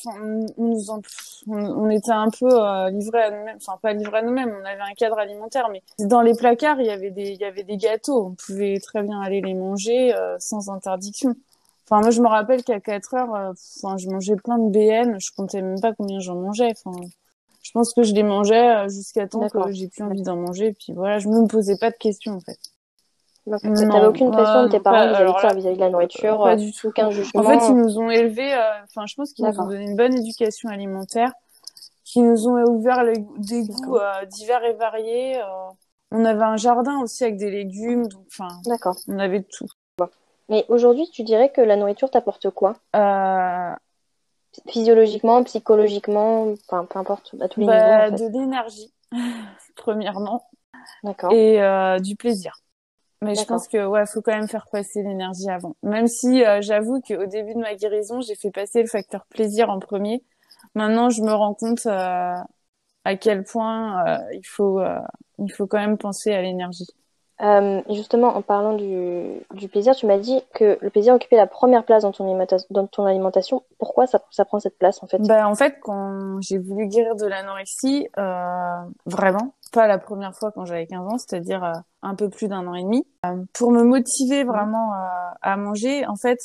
[0.57, 0.91] on, nous
[1.47, 3.57] on, était un peu euh, livrés à nous-mêmes.
[3.57, 4.55] Enfin, pas livrés à nous-mêmes.
[4.57, 7.43] On avait un cadre alimentaire, mais dans les placards, il y avait des, il y
[7.43, 8.27] avait des gâteaux.
[8.27, 11.35] On pouvait très bien aller les manger euh, sans interdiction.
[11.85, 15.19] Enfin, moi, je me rappelle qu'à 4 heures, euh, enfin, je mangeais plein de BN.
[15.19, 16.71] Je comptais même pas combien j'en mangeais.
[16.71, 16.97] Enfin,
[17.61, 20.71] je pense que je les mangeais jusqu'à temps que j'ai plus envie d'en manger.
[20.71, 22.59] Puis voilà, je me posais pas de questions en fait.
[23.61, 26.87] Tu n'avais aucune pression de tes parents vis-à-vis de, la nourriture Pas du tout.
[26.87, 27.41] Aucun jugement.
[27.41, 29.95] En fait, ils nous ont élevés, euh, enfin, je pense qu'ils nous ont donné une
[29.95, 31.31] bonne éducation alimentaire,
[32.03, 33.05] qui nous ont ouvert
[33.37, 35.39] des goûts euh, divers et variés.
[35.39, 35.69] Euh.
[36.11, 38.47] On avait un jardin aussi avec des légumes, donc, enfin,
[39.07, 39.67] on avait tout.
[40.49, 42.75] Mais aujourd'hui, tu dirais que la nourriture t'apporte quoi?
[44.69, 48.29] Physiologiquement, psychologiquement, enfin, peu importe, à tous les bah, niveaux.
[48.29, 48.93] De l'énergie,
[49.75, 50.43] premièrement.
[51.03, 51.31] D'accord.
[51.31, 51.61] Et
[52.01, 52.61] du plaisir.
[53.21, 55.75] Mais je pense que ouais, faut quand même faire passer l'énergie avant.
[55.83, 59.69] Même si euh, j'avoue qu'au début de ma guérison, j'ai fait passer le facteur plaisir
[59.69, 60.23] en premier.
[60.75, 62.35] Maintenant, je me rends compte euh,
[63.05, 64.81] à quel point euh, il faut
[65.39, 66.87] il faut quand même penser à l'énergie.
[67.39, 71.45] Euh, justement, en parlant du, du plaisir, tu m'as dit que le plaisir occupait la
[71.45, 72.35] première place dans ton,
[72.71, 73.63] dans ton alimentation.
[73.77, 75.19] Pourquoi ça, ça prend cette place en fait?
[75.19, 80.51] Bah, En fait, quand j'ai voulu guérir de l'anorexie, euh, vraiment, pas la première fois
[80.51, 83.71] quand j'avais 15 ans, c'est-à-dire euh, un peu plus d'un an et demi, euh, pour
[83.71, 86.39] me motiver vraiment euh, à manger, en fait,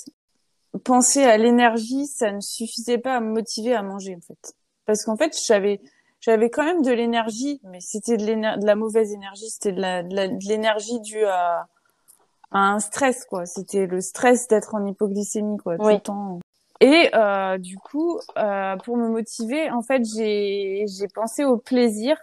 [0.85, 4.54] penser à l'énergie, ça ne suffisait pas à me motiver à manger en fait.
[4.87, 5.80] Parce qu'en fait, j'avais
[6.20, 11.00] j'avais quand même de l'énergie, mais c'était de, de, la mauvaise énergie, c'était de l'énergie
[11.00, 11.66] due à,
[12.52, 13.44] à, un stress, quoi.
[13.44, 16.38] C'était le stress d'être en hypoglycémie, quoi, tout le temps.
[16.82, 22.16] Et euh, du coup, euh, pour me motiver, en fait, j'ai pensé au plaisir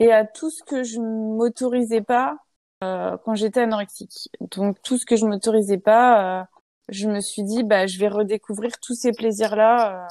[0.00, 2.36] et à tout ce que je m'autorisais pas
[2.82, 4.30] euh, quand j'étais anorexique.
[4.40, 6.44] Donc tout ce que je m'autorisais pas, euh,
[6.88, 10.08] je me suis dit, bah, je vais redécouvrir tous ces plaisirs-là euh,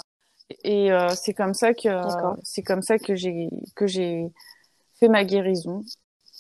[0.64, 1.90] et euh, c'est comme ça que
[2.42, 4.32] c'est comme ça que j'ai que j'ai
[5.00, 5.84] fait ma guérison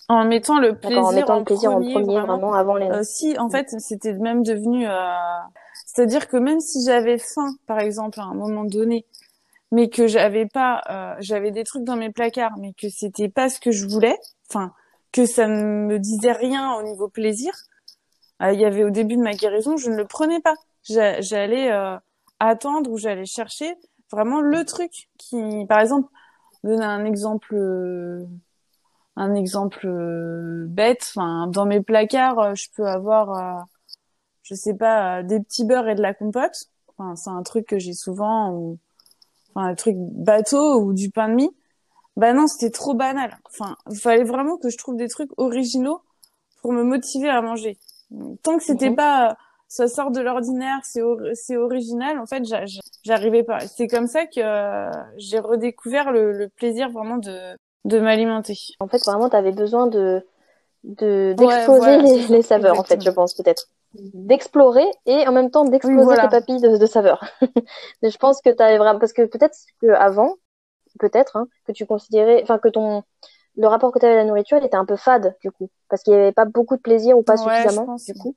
[0.08, 2.88] en mettant le plaisir, en, mettant le plaisir en premier, vraiment, avant les.
[2.88, 4.92] Euh, si en fait c'était même devenu, euh...
[5.86, 9.06] c'est-à-dire que même si j'avais faim par exemple à un moment donné,
[9.72, 13.50] mais que j'avais pas, euh, j'avais des trucs dans mes placards, mais que c'était pas
[13.50, 14.18] ce que je voulais,
[14.50, 14.74] enfin
[15.12, 17.52] que ça ne me disait rien au niveau plaisir.
[18.42, 20.56] Euh, il y avait au début de ma guérison, je ne le prenais pas.
[20.84, 21.72] J'allais
[22.40, 23.76] attendre ou j'allais chercher
[24.12, 26.10] vraiment le truc qui, par exemple,
[26.64, 28.26] donner un exemple, euh,
[29.16, 31.12] un exemple euh, bête.
[31.16, 33.66] Enfin, dans mes placards, euh, je peux avoir,
[34.44, 36.66] je sais pas, des petits beurres et de la compote.
[36.88, 38.80] Enfin, c'est un truc que j'ai souvent, ou
[39.54, 41.52] enfin, un truc bateau ou du pain de mie.
[42.16, 43.38] Bah non, c'était trop banal.
[43.46, 46.02] Enfin, il fallait vraiment que je trouve des trucs originaux
[46.62, 47.78] pour me motiver à manger.
[48.44, 48.96] Tant que c'était mhm.
[48.96, 49.38] pas
[49.70, 51.02] ça sort de l'ordinaire, c'est
[51.36, 52.20] c'est original.
[52.20, 52.44] En fait,
[53.04, 53.60] j'arrivais pas.
[53.60, 58.58] C'est comme ça que euh, j'ai redécouvert le, le, plaisir vraiment de de m'alimenter.
[58.80, 60.26] En fait, vraiment, tu avais besoin de
[60.84, 65.66] de d'exploser les, les, saveurs, en fait, je pense peut-être d'explorer et en même temps
[65.66, 67.24] d'exploser tes papilles de, de saveurs.
[68.04, 70.36] je pense que tu avais vraiment parce que peut-être que avant,
[71.00, 73.04] peut-être hein, que tu considérais, enfin que ton
[73.58, 75.70] le rapport que tu avais à la nourriture, il était un peu fade du coup,
[75.90, 78.36] parce qu'il y avait pas beaucoup de plaisir ou pas suffisamment du coup.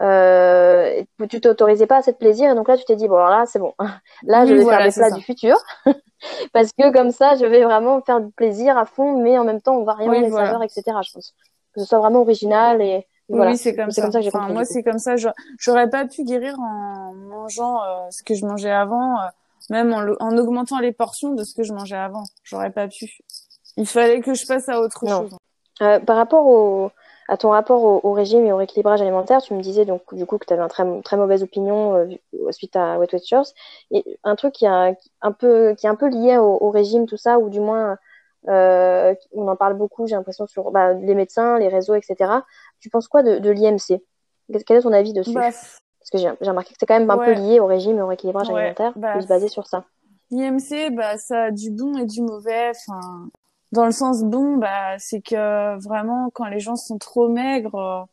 [0.00, 3.30] Euh, tu t'autorisais pas assez de plaisir et donc là tu t'es dit bon alors
[3.30, 3.74] là c'est bon.
[4.24, 5.56] Là je vais faire des plats du futur.
[6.52, 9.60] Parce que comme ça je vais vraiment faire du plaisir à fond mais en même
[9.60, 11.34] temps on varie les saveurs etc je pense.
[11.74, 14.08] Que ce soit vraiment original et, oui c'est comme, ça.
[14.08, 15.14] que moi c'est comme ça.
[15.58, 19.26] J'aurais pas pu guérir en mangeant euh, ce que je mangeais avant euh,
[19.70, 22.24] même en, en, augmentant les portions de ce que je mangeais avant.
[22.42, 23.18] J'aurais pas pu.
[23.76, 25.36] Il fallait que je passe à autre chose.
[25.80, 26.90] Euh, par rapport au
[27.28, 30.36] à ton rapport au, régime et au rééquilibrage alimentaire, tu me disais donc du coup
[30.38, 33.52] que tu avais une très, très mauvaise opinion euh, suite à Wet Watchers.
[33.90, 37.16] Et un truc qui, a, un peu, qui est un peu lié au, régime, tout
[37.16, 37.96] ça, ou du moins
[38.48, 42.16] euh, on en parle beaucoup, j'ai l'impression, sur bah, les médecins, les réseaux, etc.
[42.82, 44.02] Tu penses quoi de, de l'IMC
[44.66, 45.32] Quel est ton avis dessus?
[45.32, 48.02] Bah, Parce que j'ai remarqué que c'est quand même un peu lié au régime et
[48.02, 49.84] au rééquilibrage alimentaire, bah, plus basé sur ça.
[50.30, 52.70] L'IMC, bah, ça a du bon et du mauvais.
[52.70, 53.28] Enfin,
[53.70, 58.06] dans le sens bon, bah c'est que vraiment quand les gens sont trop maigres,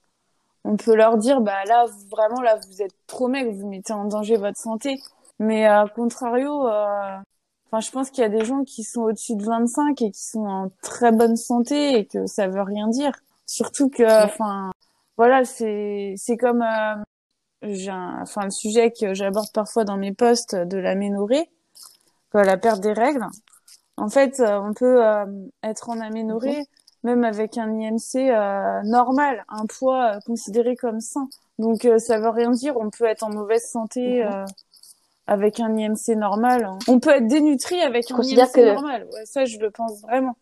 [0.63, 4.05] on peut leur dire bah là vraiment là vous êtes trop maigre, vous mettez en
[4.05, 5.01] danger votre santé.
[5.39, 7.17] Mais à contrario, euh,
[7.71, 10.23] enfin je pense qu'il y a des gens qui sont au-dessus de 25 et qui
[10.23, 13.11] sont en très bonne santé et que ça veut rien dire.
[13.49, 14.69] Surtout que enfin
[15.17, 16.95] voilà c'est c'est comme euh,
[17.63, 21.49] j'ai enfin le sujet que j'aborde parfois dans mes posts de l'aménorrhée,
[22.35, 23.25] la perte des règles.
[23.97, 25.25] En fait, euh, on peut euh,
[25.63, 26.63] être en aménorrhée
[27.01, 31.27] même avec un IMC euh, normal, un poids considéré comme sain.
[31.57, 34.23] Donc ça veut rien dire, on peut être en mauvaise santé
[35.25, 36.69] avec un IMC normal.
[36.87, 39.07] On peut être dénutri avec un IMC normal.
[39.11, 40.35] Ouais, ça, je le pense vraiment.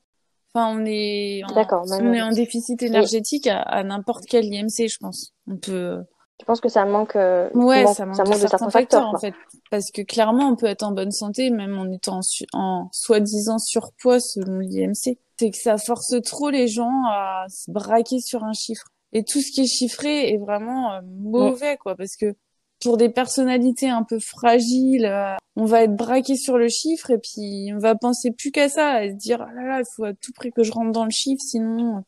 [0.54, 4.98] Enfin, on est en, on est en déficit énergétique à, à n'importe quel IMC, je
[5.00, 5.34] pense.
[5.48, 6.04] On peut
[6.40, 9.34] je pense que ça manque, euh, ouais, ça manque, de certains, facteurs, en fait.
[9.72, 12.20] Parce que clairement, on peut être en bonne santé même en étant
[12.54, 15.18] en, soi-disant surpoids selon l'IMC.
[15.40, 18.88] C'est que ça force trop les gens à se braquer sur un chiffre.
[19.14, 22.36] Et tout ce qui est chiffré est vraiment euh, mauvais, quoi, parce que
[22.82, 27.18] pour des personnalités un peu fragiles, euh, on va être braqué sur le chiffre et
[27.18, 30.06] puis on va penser plus qu'à ça, et se dire ah là là, il faut
[30.06, 32.04] à tout prix que je rentre dans le chiffre, sinon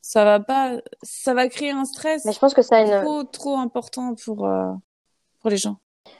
[0.00, 2.24] ça va pas, ça va créer un stress.
[2.24, 3.02] Mais je pense que ça a une...
[3.02, 4.72] trop trop important pour euh,
[5.40, 5.76] pour les gens.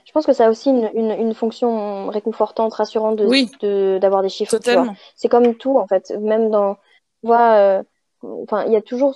[0.06, 3.50] Je pense que ça a aussi une, une, une fonction réconfortante, rassurante de oui,
[4.00, 4.56] d'avoir des chiffres.
[4.56, 4.94] Totalement.
[5.16, 6.76] C'est comme tout en fait, même dans,
[7.22, 7.82] vois, euh,
[8.22, 9.14] enfin il y a toujours,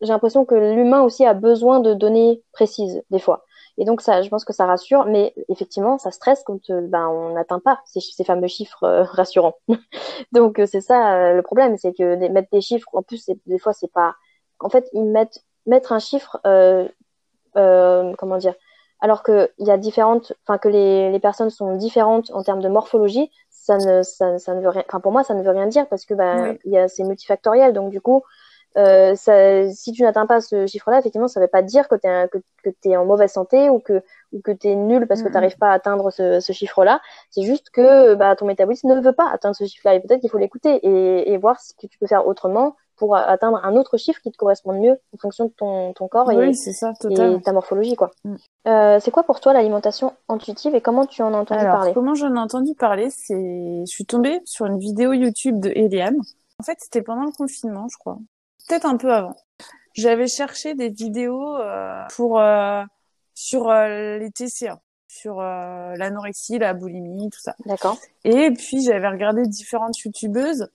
[0.00, 3.44] j'ai l'impression que l'humain aussi a besoin de données précises des fois.
[3.78, 7.06] Et donc ça, je pense que ça rassure, mais effectivement, ça stresse quand euh, ben,
[7.06, 9.54] on n'atteint pas ces, ces, fameux chiffres euh, rassurants.
[10.32, 13.72] donc euh, c'est ça le problème, c'est que mettre des chiffres, en plus des fois
[13.72, 14.16] c'est pas,
[14.58, 18.54] en fait ils mettent mettre un chiffre, comment dire,
[19.00, 22.62] alors que il y a différentes, enfin que les, les personnes sont différentes en termes
[22.62, 25.50] de morphologie, ça ne ça, ça ne veut rien, enfin pour moi ça ne veut
[25.50, 28.24] rien dire parce que ben il y a c'est multifactoriel, donc du coup
[28.76, 31.96] euh, ça, si tu n'atteins pas ce chiffre-là, effectivement, ça ne veut pas dire que
[31.96, 34.02] tu es, que, que es en mauvaise santé ou que,
[34.32, 37.00] ou que tu es nul parce que tu n'arrives pas à atteindre ce, ce chiffre-là.
[37.30, 40.30] C'est juste que bah, ton métabolisme ne veut pas atteindre ce chiffre-là et peut-être qu'il
[40.30, 43.96] faut l'écouter et, et voir ce que tu peux faire autrement pour atteindre un autre
[43.96, 47.52] chiffre qui te corresponde mieux en fonction de ton, ton corps et, ça, et, ta
[47.52, 47.94] morphologie.
[47.94, 48.10] quoi.
[48.24, 48.34] Mm.
[48.66, 51.94] Euh, c'est quoi pour toi l'alimentation intuitive et comment tu en as entendu Alors, parler
[51.94, 53.34] Comment j'en ai entendu parler C'est,
[53.86, 56.18] je suis tombée sur une vidéo YouTube de Eliane.
[56.60, 58.18] En fait, c'était pendant le confinement, je crois
[58.68, 59.34] peut-être un peu avant.
[59.94, 62.84] J'avais cherché des vidéos euh, pour euh,
[63.34, 67.56] sur euh, les TCA, sur l'anorexie, la boulimie, tout ça.
[67.66, 67.98] D'accord.
[68.24, 70.68] Et puis j'avais regardé différentes youtubeuses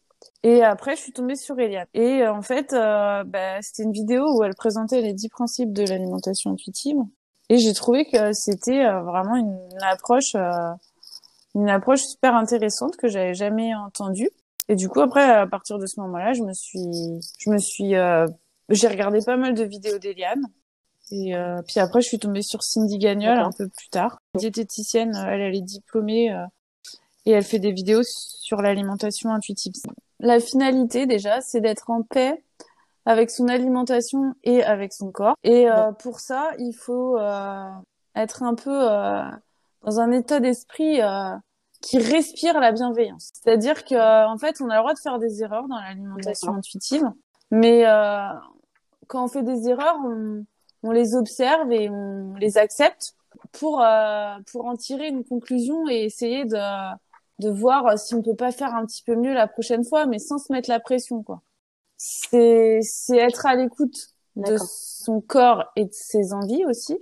[0.44, 1.88] et après je suis tombée sur Eliane.
[1.94, 6.52] Et en fait, bah, c'était une vidéo où elle présentait les dix principes de l'alimentation
[6.52, 6.98] intuitive.
[7.50, 10.36] Et j'ai trouvé que c'était vraiment une, approche,
[11.56, 14.30] une approche super intéressante que j'avais jamais entendue.
[14.70, 16.80] Et du coup, après, à partir de ce moment-là, je me suis,
[17.40, 18.26] je me suis, euh,
[18.70, 20.48] j'ai regardé pas mal de vidéos d'Eliane.
[21.12, 24.20] Et euh, puis après, je suis tombée sur Cindy Gagnol un peu plus tard.
[24.36, 26.46] Diététicienne, elle, elle est diplômée euh,
[27.26, 29.74] et elle fait des vidéos sur l'alimentation intuitive.
[30.20, 32.44] La finalité, déjà, c'est d'être en paix
[33.06, 35.36] avec son alimentation et avec son corps.
[35.44, 37.70] Et euh, pour ça, il faut euh,
[38.16, 38.88] être un peu
[39.84, 41.02] dans un état d'esprit
[41.84, 43.32] qui respire la bienveillance.
[43.34, 47.04] C'est-à-dire que en fait, on a le droit de faire des erreurs dans l'alimentation intuitive,
[47.52, 48.30] mais euh,
[49.08, 50.46] quand on fait des erreurs, on,
[50.84, 53.16] on, les observe et on les accepte
[53.52, 56.96] pour euh, pour en tirer une conclusion et essayer de
[57.40, 60.20] de voir si on peut pas faire un petit peu mieux la prochaine fois, mais
[60.20, 61.42] sans se mettre la pression, quoi.
[61.98, 66.98] C'est c'est être à l'écoute de son corps et de ses envies aussi,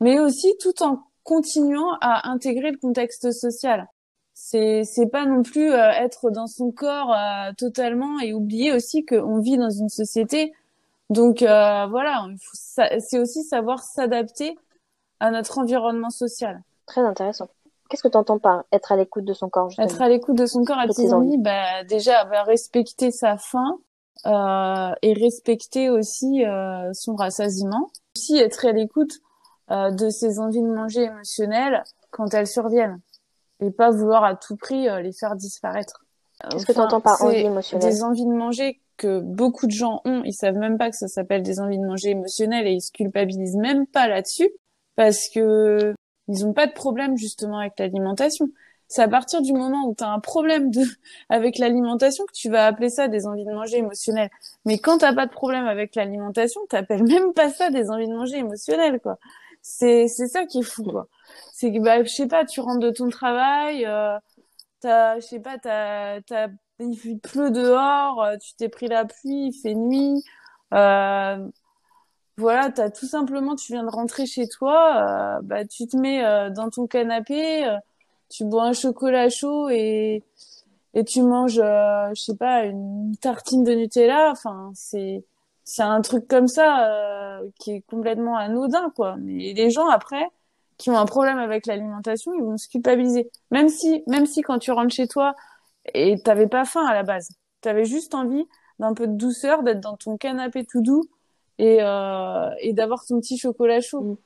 [0.00, 3.88] mais aussi tout en continuant à intégrer le contexte social
[4.34, 9.06] c'est c'est pas non plus euh, être dans son corps euh, totalement et oublier aussi
[9.06, 10.52] qu'on vit dans une société.
[11.08, 12.26] Donc euh, voilà
[12.98, 14.58] c'est aussi savoir s'adapter
[15.20, 16.62] à notre environnement social.
[16.86, 17.48] Très intéressant.
[17.88, 19.86] Qu'est-ce que tu entends par être à l'écoute de son corps justement?
[19.86, 21.38] Être à l'écoute de son corps de ses envies.
[21.38, 23.78] bah déjà bah, respecter sa faim
[24.26, 26.42] et respecter aussi
[26.92, 27.90] son rassasiement.
[28.16, 29.20] Aussi être à l'écoute
[29.70, 33.00] de ses envies de manger émotionnelles quand elles surviennent
[33.60, 36.04] et pas vouloir à tout prix euh, les faire disparaître.
[36.50, 40.00] Qu'est-ce que tu entends par envie émotionnelle Des envies de manger que beaucoup de gens
[40.04, 42.82] ont, ils savent même pas que ça s'appelle des envies de manger émotionnelles et ils
[42.82, 44.50] se culpabilisent même pas là-dessus
[44.96, 45.94] parce que
[46.28, 48.48] ils ont pas de problème justement avec l'alimentation.
[48.86, 50.82] C'est à partir du moment où tu as un problème de
[51.28, 54.30] avec l'alimentation que tu vas appeler ça des envies de manger émotionnelles.
[54.64, 58.14] Mais quand t'as pas de problème avec l'alimentation, t'appelles même pas ça des envies de
[58.14, 59.18] manger émotionnelles quoi.
[59.66, 61.08] C'est c'est ça qui est fou quoi
[61.52, 64.18] c'est que bah je sais pas tu rentres de ton travail euh,
[64.80, 66.48] t'as je sais pas t'as t'as
[66.80, 70.22] il pleut dehors, tu t'es pris la pluie, il fait nuit.
[70.74, 71.48] Euh,
[72.36, 76.24] voilà, t'as tout simplement, tu viens de rentrer chez toi, euh, bah tu te mets
[76.24, 77.76] euh, dans ton canapé, euh,
[78.30, 80.24] tu bois un chocolat chaud et
[80.94, 84.30] et tu manges, je sais pas, une tartine de Nutella.
[84.32, 85.24] Enfin, c'est
[85.64, 89.16] c'est un truc comme ça qui est complètement anodin, quoi.
[89.18, 90.28] Mais les gens après
[90.76, 93.30] qui ont un problème avec l'alimentation, ils vont se culpabiliser.
[93.50, 95.34] Même si même si quand tu rentres chez toi
[95.94, 97.28] et t'avais pas faim à la base,
[97.60, 98.44] t'avais juste envie
[98.78, 101.04] d'un peu de douceur, d'être dans ton canapé tout doux
[101.58, 104.00] et, euh, et d'avoir ton petit chocolat chaud.
[104.00, 104.16] Mm.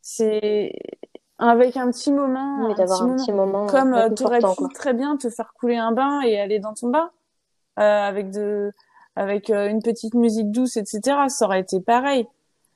[0.00, 0.72] C'est
[1.38, 5.16] avec un petit moment, oui, un, petit, moment, comme euh, tu aurais pu très bien
[5.16, 7.10] te faire couler un bain et aller dans ton bain
[7.78, 8.72] euh, avec de
[9.16, 11.00] avec euh, une petite musique douce, etc.
[11.28, 12.26] Ça aurait été pareil.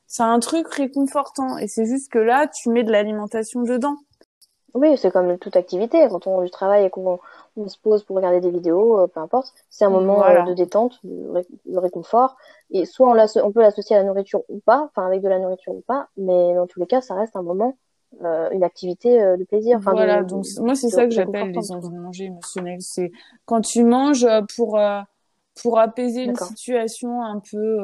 [0.06, 3.96] C'est un truc réconfortant et c'est juste que là, tu mets de l'alimentation dedans.
[4.74, 6.06] Oui, c'est comme toute activité.
[6.08, 7.18] Quand on du travail et qu'on
[7.56, 9.52] on se pose pour regarder des vidéos, euh, peu importe.
[9.68, 12.36] C'est un moment euh, de détente, de, réconfort.
[12.70, 15.38] Et soit on, on peut l'associer à la nourriture ou pas, enfin avec de la
[15.38, 17.76] nourriture ou pas, mais dans tous les cas, ça reste un moment,
[18.22, 19.78] euh, une activité de plaisir.
[19.78, 22.80] Enfin, voilà, donc moi c'est ça que j'appelle les envies de manger émotionnelles.
[22.80, 23.10] C'est
[23.46, 24.26] quand tu manges
[24.56, 24.78] pour
[25.62, 27.78] pour apaiser une situation un peu,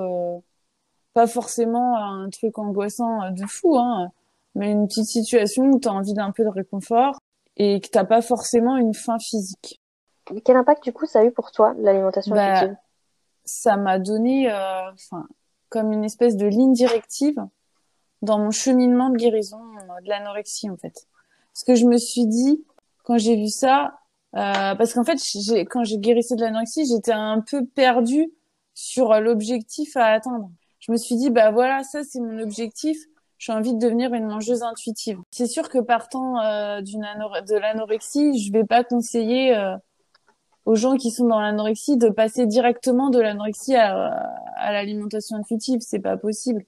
[1.14, 4.10] pas forcément un truc angoissant de fou, hein,
[4.54, 7.18] mais une petite situation où tu as envie d'un peu de réconfort
[7.56, 9.80] et que t'as pas forcément une faim physique.
[10.44, 12.68] quel impact du coup ça a eu pour toi l'alimentation bah,
[13.44, 15.26] Ça m'a donné, euh, enfin,
[15.68, 17.38] comme une espèce de ligne directive
[18.22, 21.06] dans mon cheminement de guérison euh, de l'anorexie en fait.
[21.52, 22.64] Parce que je me suis dit
[23.04, 23.98] quand j'ai vu ça,
[24.36, 25.18] euh, parce qu'en fait
[25.70, 28.30] quand j'ai guérissé de l'anorexie, j'étais un peu perdue
[28.74, 30.50] sur l'objectif à atteindre.
[30.80, 32.98] Je me suis dit bah voilà ça c'est mon objectif
[33.38, 35.18] j'ai envie de devenir une mangeuse intuitive.
[35.30, 39.76] C'est sûr que partant euh, de l'anorexie, je vais pas conseiller euh,
[40.64, 45.80] aux gens qui sont dans l'anorexie de passer directement de l'anorexie à, à l'alimentation intuitive.
[45.80, 46.64] C'est pas possible.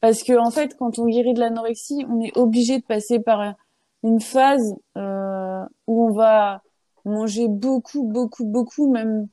[0.00, 3.54] Parce que en fait, quand on guérit de l'anorexie, on est obligé de passer par
[4.02, 6.62] une phase euh, où on va
[7.08, 9.28] manger beaucoup, beaucoup, beaucoup, même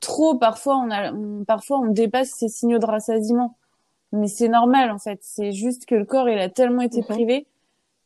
[0.00, 0.36] trop.
[0.36, 1.12] Parfois, on a,
[1.46, 3.56] parfois on dépasse ces signaux de rassasiement
[4.12, 5.18] mais c'est normal en fait.
[5.22, 7.46] C'est juste que le corps il a tellement été privé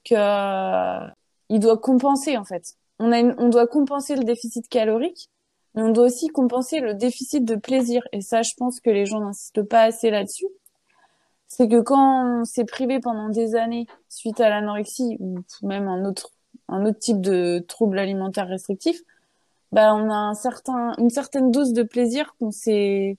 [0.04, 1.06] que euh,
[1.48, 2.74] il doit compenser en fait.
[2.98, 5.30] On a on doit compenser le déficit calorique,
[5.74, 8.02] mais on doit aussi compenser le déficit de plaisir.
[8.12, 10.48] Et ça, je pense que les gens n'insistent pas assez là-dessus.
[11.48, 16.04] C'est que quand on s'est privé pendant des années suite à l'anorexie ou même un
[16.04, 16.30] autre
[16.70, 19.00] un autre type de trouble alimentaire restrictif,
[19.72, 23.18] bah on a un certain une certaine dose de plaisir qu'on s'est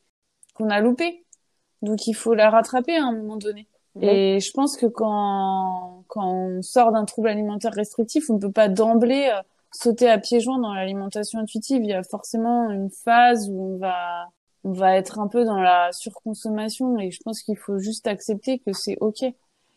[0.56, 1.24] qu'on a loupé
[1.82, 3.68] donc il faut la rattraper à un moment donné.
[4.00, 8.52] Et je pense que quand, quand on sort d'un trouble alimentaire restrictif, on ne peut
[8.52, 9.42] pas d'emblée euh,
[9.74, 11.84] sauter à pieds joints dans l'alimentation intuitive.
[11.84, 14.30] Il y a forcément une phase où on va,
[14.64, 18.60] on va être un peu dans la surconsommation et je pense qu'il faut juste accepter
[18.60, 19.26] que c'est ok.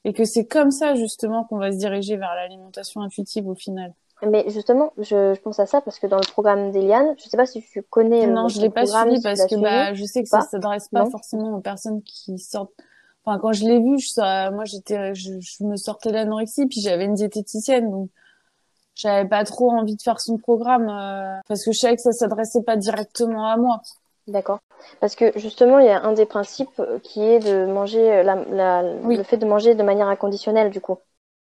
[0.04, 3.94] Et que c'est comme ça justement qu'on va se diriger vers l'alimentation intuitive au final.
[4.22, 7.36] Mais justement, je, je, pense à ça parce que dans le programme d'Eliane, je sais
[7.36, 8.26] pas si tu connais.
[8.26, 11.56] Non, je l'ai pas suivi parce que bah, je sais que ça s'adresse pas forcément
[11.56, 12.72] aux personnes qui sortent.
[13.24, 17.06] Enfin, quand je l'ai vu, je, moi j'étais, je, je, me sortais d'anorexie puis j'avais
[17.06, 18.10] une diététicienne donc
[18.94, 22.12] j'avais pas trop envie de faire son programme euh, parce que je savais que ça
[22.12, 23.80] s'adressait pas directement à moi.
[24.26, 24.60] D'accord.
[25.00, 28.36] Parce que justement, il y a un des principes euh, qui est de manger la,
[28.46, 30.96] la, le fait de manger de manière inconditionnelle du coup.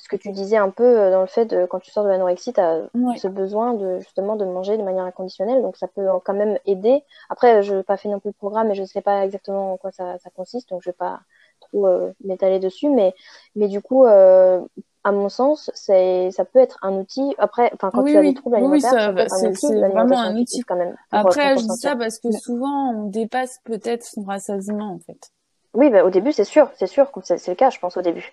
[0.00, 2.08] Ce que tu disais un peu euh, dans le fait de quand tu sors de
[2.08, 6.06] l'anorexie, tu as ce besoin de justement de manger de manière inconditionnelle, donc ça peut
[6.24, 7.02] quand même aider.
[7.28, 9.72] Après, je n'ai pas fait non plus le programme et je ne sais pas exactement
[9.72, 11.20] en quoi ça, ça consiste, donc je ne vais pas
[11.60, 13.14] trop euh, m'étaler dessus, mais
[13.54, 14.60] mais du coup, euh,
[15.04, 17.34] à mon sens, c'est ça peut être un outil.
[17.38, 20.36] Après, enfin quand tu as des troubles alimentaires, ça, peut être un outil, vraiment un
[20.36, 20.96] outil quand même.
[21.10, 25.32] Après, je dis ça parce que souvent on dépasse peut-être son rassasiement en fait.
[25.74, 28.32] Oui, bah, au début, c'est sûr, c'est sûr, c'est le cas, je pense au début.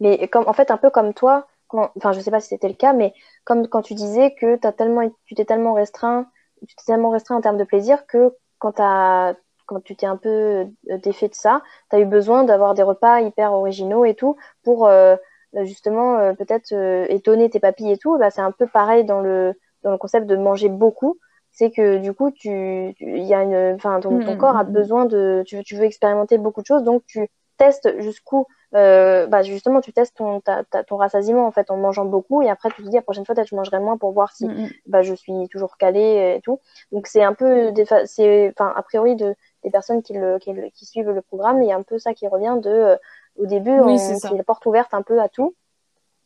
[0.00, 2.68] Mais comme, en fait, un peu comme toi, quand, enfin, je sais pas si c'était
[2.68, 3.14] le cas, mais
[3.44, 6.26] comme quand tu disais que as tellement, tu t'es tellement restreint,
[6.66, 9.34] tu t'es tellement restreint en termes de plaisir que quand as,
[9.66, 12.82] quand tu t'es un peu euh, défait de ça, tu as eu besoin d'avoir des
[12.82, 15.16] repas hyper originaux et tout pour euh,
[15.62, 16.72] justement euh, peut-être
[17.08, 18.18] étonner tes papilles et tout.
[18.18, 21.18] Bah, c'est un peu pareil dans le, dans le concept de manger beaucoup.
[21.50, 24.64] C'est que du coup, tu, il y a une, enfin, ton, ton, mmh, corps a
[24.64, 24.72] mmh, mmh.
[24.72, 29.42] besoin de, tu, tu veux expérimenter beaucoup de choses, donc tu testes jusqu'où euh, bah
[29.42, 32.82] justement tu testes ton, ta, ton rassasiement en fait en mangeant beaucoup et après tu
[32.82, 34.70] te dis la prochaine fois peut-être je mangerai moins pour voir si mm, mm.
[34.86, 36.60] bah, je suis toujours calée et tout
[36.90, 37.72] donc c'est un peu
[38.06, 41.62] c'est enfin a priori de des personnes qui le, qui, suivent le programme.
[41.62, 42.96] Il y a un peu ça qui revient de euh,
[43.36, 45.54] au début oui, c'est la porte ouverte un peu à tout.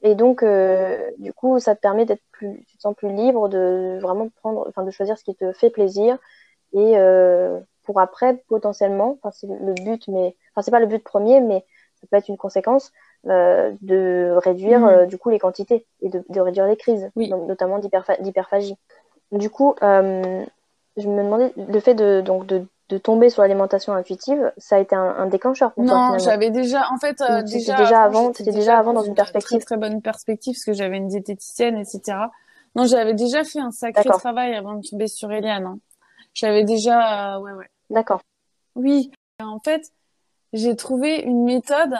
[0.03, 3.49] Et donc, euh, du coup, ça te permet d'être plus, tu te sens plus libre
[3.49, 6.19] de vraiment prendre, enfin, de choisir ce qui te fait plaisir.
[6.73, 11.03] Et euh, pour après potentiellement, enfin, c'est le but, mais enfin, c'est pas le but
[11.03, 11.65] premier, mais
[12.01, 12.93] ça peut être une conséquence
[13.27, 17.29] euh, de réduire euh, du coup les quantités et de, de réduire les crises, Oui.
[17.29, 18.77] donc, notamment d'hyperpha- d'hyperphagie.
[19.33, 24.53] Du coup, je me demandais le fait de donc de, de tomber sur l'alimentation intuitive,
[24.57, 28.03] ça a été un, un déclencheur pour Non, j'avais déjà, en fait, euh, déjà, déjà
[28.03, 29.65] avant- c'était déjà avant dans une très perspective.
[29.65, 32.31] très bonne perspective parce que j'avais une diététicienne, etc.
[32.75, 35.67] Non, j'avais déjà fait un sacré travail avant de tomber sur Eliane.
[35.67, 35.79] hein.
[36.35, 37.69] J'avais déjà, euh, ouais, ouais.
[37.91, 38.21] D'accord.
[38.75, 39.11] Oui,
[39.43, 39.93] en fait,
[40.53, 41.95] j'ai trouvé une méthode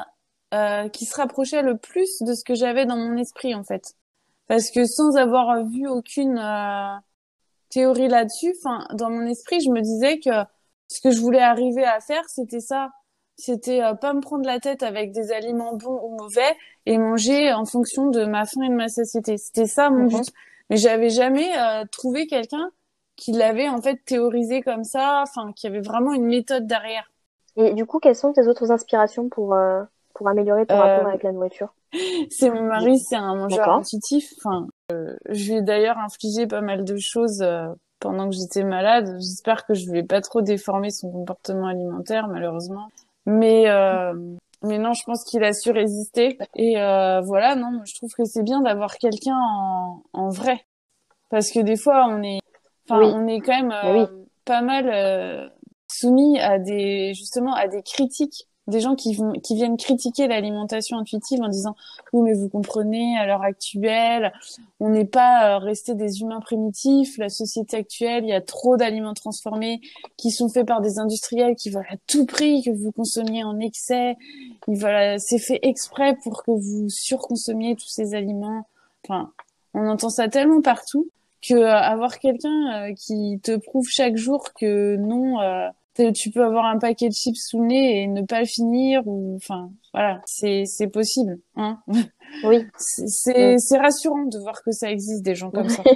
[0.55, 3.95] euh, qui se rapprochait le plus de ce que j'avais dans mon esprit, en fait.
[4.47, 6.95] Parce que sans avoir vu aucune euh,
[7.69, 10.31] théorie là-dessus, enfin, dans mon esprit, je me disais que
[10.89, 12.91] ce que je voulais arriver à faire, c'était ça.
[13.37, 17.53] C'était euh, pas me prendre la tête avec des aliments bons ou mauvais et manger
[17.53, 19.37] en fonction de ma faim et de ma satiété.
[19.39, 20.09] C'était ça mon Mhm.
[20.09, 20.33] but.
[20.71, 22.71] Mais j'avais jamais euh, trouvé quelqu'un
[23.17, 27.11] qui l'avait en fait théorisé comme ça, enfin, qui avait vraiment une méthode derrière.
[27.57, 29.83] Et du coup, quelles sont tes autres inspirations pour euh,
[30.15, 31.73] pour améliorer ton Euh, rapport avec la nourriture?
[32.31, 34.33] C'est mon mari, c'est un mangeur intuitif.
[34.39, 37.69] Enfin, euh, je lui ai d'ailleurs infligé pas mal de choses euh,
[38.01, 39.17] pendant que j'étais malade.
[39.19, 42.89] J'espère que je vais pas trop déformer son comportement alimentaire, malheureusement.
[43.27, 44.15] Mais euh,
[44.63, 46.39] mais non, je pense qu'il a su résister.
[46.57, 50.65] Et euh, voilà, non, je trouve que c'est bien d'avoir quelqu'un en, en vrai,
[51.31, 52.41] parce que des fois on est,
[52.89, 53.13] enfin, Oui.
[53.15, 54.07] on est quand même euh,
[54.45, 55.49] pas mal euh,
[55.91, 60.99] soumis à des justement à des critiques des gens qui vont qui viennent critiquer l'alimentation
[60.99, 61.75] intuitive en disant
[62.13, 64.33] oui mais vous comprenez à l'heure actuelle
[64.81, 67.19] on n'est pas euh, resté des humains primitifs.
[67.19, 69.81] La société actuelle il y a trop d'aliments transformés
[70.17, 73.59] qui sont faits par des industriels qui veulent à tout prix que vous consommiez en
[73.59, 74.17] excès.
[74.69, 78.67] Ils veulent c'est fait exprès pour que vous surconsommiez tous ces aliments
[79.05, 79.33] enfin
[79.75, 81.11] on entend ça tellement partout
[81.43, 85.69] que euh, avoir quelqu'un euh, qui te prouve chaque jour que non euh,
[86.13, 89.03] tu peux avoir un paquet de chips sous le nez et ne pas le finir
[89.07, 91.79] ou enfin voilà c'est c'est possible hein
[92.45, 92.65] Oui.
[92.77, 93.59] c'est c'est Mm.
[93.59, 95.83] c'est rassurant de voir que ça existe des gens comme ça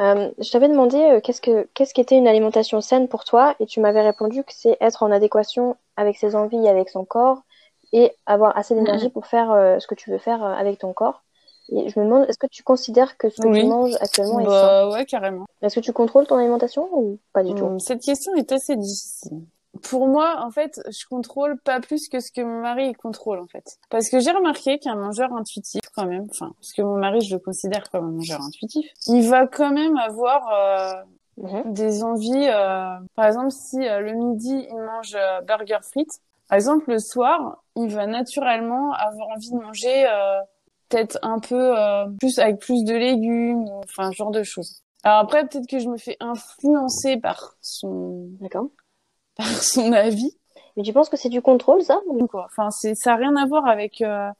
[0.00, 3.66] Euh, je t'avais demandé euh, qu'est-ce que qu'est-ce qu'était une alimentation saine pour toi et
[3.66, 7.42] tu m'avais répondu que c'est être en adéquation avec ses envies, avec son corps
[7.92, 11.22] et avoir assez d'énergie pour faire euh, ce que tu veux faire avec ton corps.
[11.70, 13.60] Et je me demande, est-ce que tu considères que ce que Oui.
[13.62, 17.18] tu manges actuellement est sain bah ouais carrément Est-ce que tu contrôles ton alimentation ou
[17.32, 17.64] pas du tout?
[17.64, 19.40] Hum, Cette question est assez difficile.
[19.82, 23.46] Pour moi, en fait, je contrôle pas plus que ce que mon mari contrôle, en
[23.46, 23.78] fait.
[23.90, 27.34] Parce que j'ai remarqué qu'un mangeur intuitif, quand même, enfin, parce que mon mari, je
[27.34, 31.02] le considère comme un mangeur intuitif, il va quand même avoir euh,
[31.36, 31.72] Mhm.
[31.72, 32.46] des envies.
[32.48, 37.00] euh, par exemple, si euh, le midi, il mange euh, burger frites, par exemple, le
[37.00, 40.38] soir, il va naturellement avoir envie de manger euh,
[40.94, 44.82] peut-être un peu euh, plus avec plus de légumes, enfin, ce genre de choses.
[45.02, 48.68] Alors après, peut-être que je me fais influencer par son D'accord.
[49.36, 50.36] par son avis.
[50.76, 52.46] Mais tu penses que c'est du contrôle, ça ou- Quoi?
[52.46, 54.30] Enfin, c'est ça a rien à voir avec euh,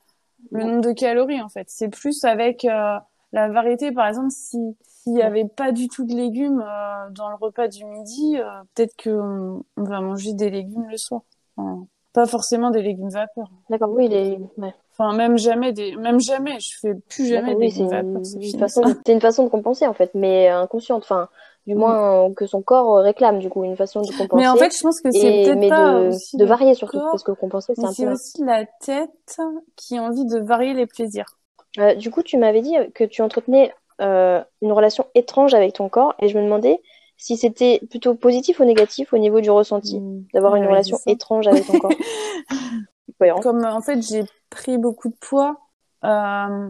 [0.50, 1.66] le nombre de calories en fait.
[1.68, 2.98] C'est plus avec euh,
[3.32, 3.92] la variété.
[3.92, 6.64] Par exemple, si s'il y avait pas du tout de légumes
[7.10, 8.38] dans le repas du midi,
[8.74, 11.20] peut-être que on, on va manger des légumes le soir.
[11.56, 13.50] Enfin, pas forcément des légumes vapeur.
[13.68, 14.38] D'accord, oui, les...
[14.56, 14.72] ouais.
[14.92, 16.58] Enfin, même jamais des, même jamais.
[16.60, 18.24] Je fais plus jamais des oui, c'est légumes une, vapeur.
[18.24, 21.02] c'est une façon, c'est une façon de compenser en fait, mais inconsciente.
[21.02, 21.28] Enfin,
[21.66, 21.78] du Mm.
[21.78, 24.36] moins que son corps euh, réclame, du coup, une façon de compenser.
[24.42, 26.98] Mais en fait, je pense que c'est peut-être pas de, aussi de le varier surtout,
[26.98, 28.12] corps, parce que compenser, c'est un c'est peu.
[28.12, 29.38] aussi la tête
[29.76, 31.38] qui a envie de varier les plaisirs.
[31.78, 35.88] Euh, du coup, tu m'avais dit que tu entretenais euh, une relation étrange avec ton
[35.88, 36.80] corps, et je me demandais
[37.16, 40.24] si c'était plutôt positif ou négatif au niveau du ressenti, Mm.
[40.32, 41.92] d'avoir Ouais, une ouais, relation étrange avec ton corps.
[43.42, 45.58] Comme en fait j'ai pris beaucoup de poids,
[46.04, 46.68] euh,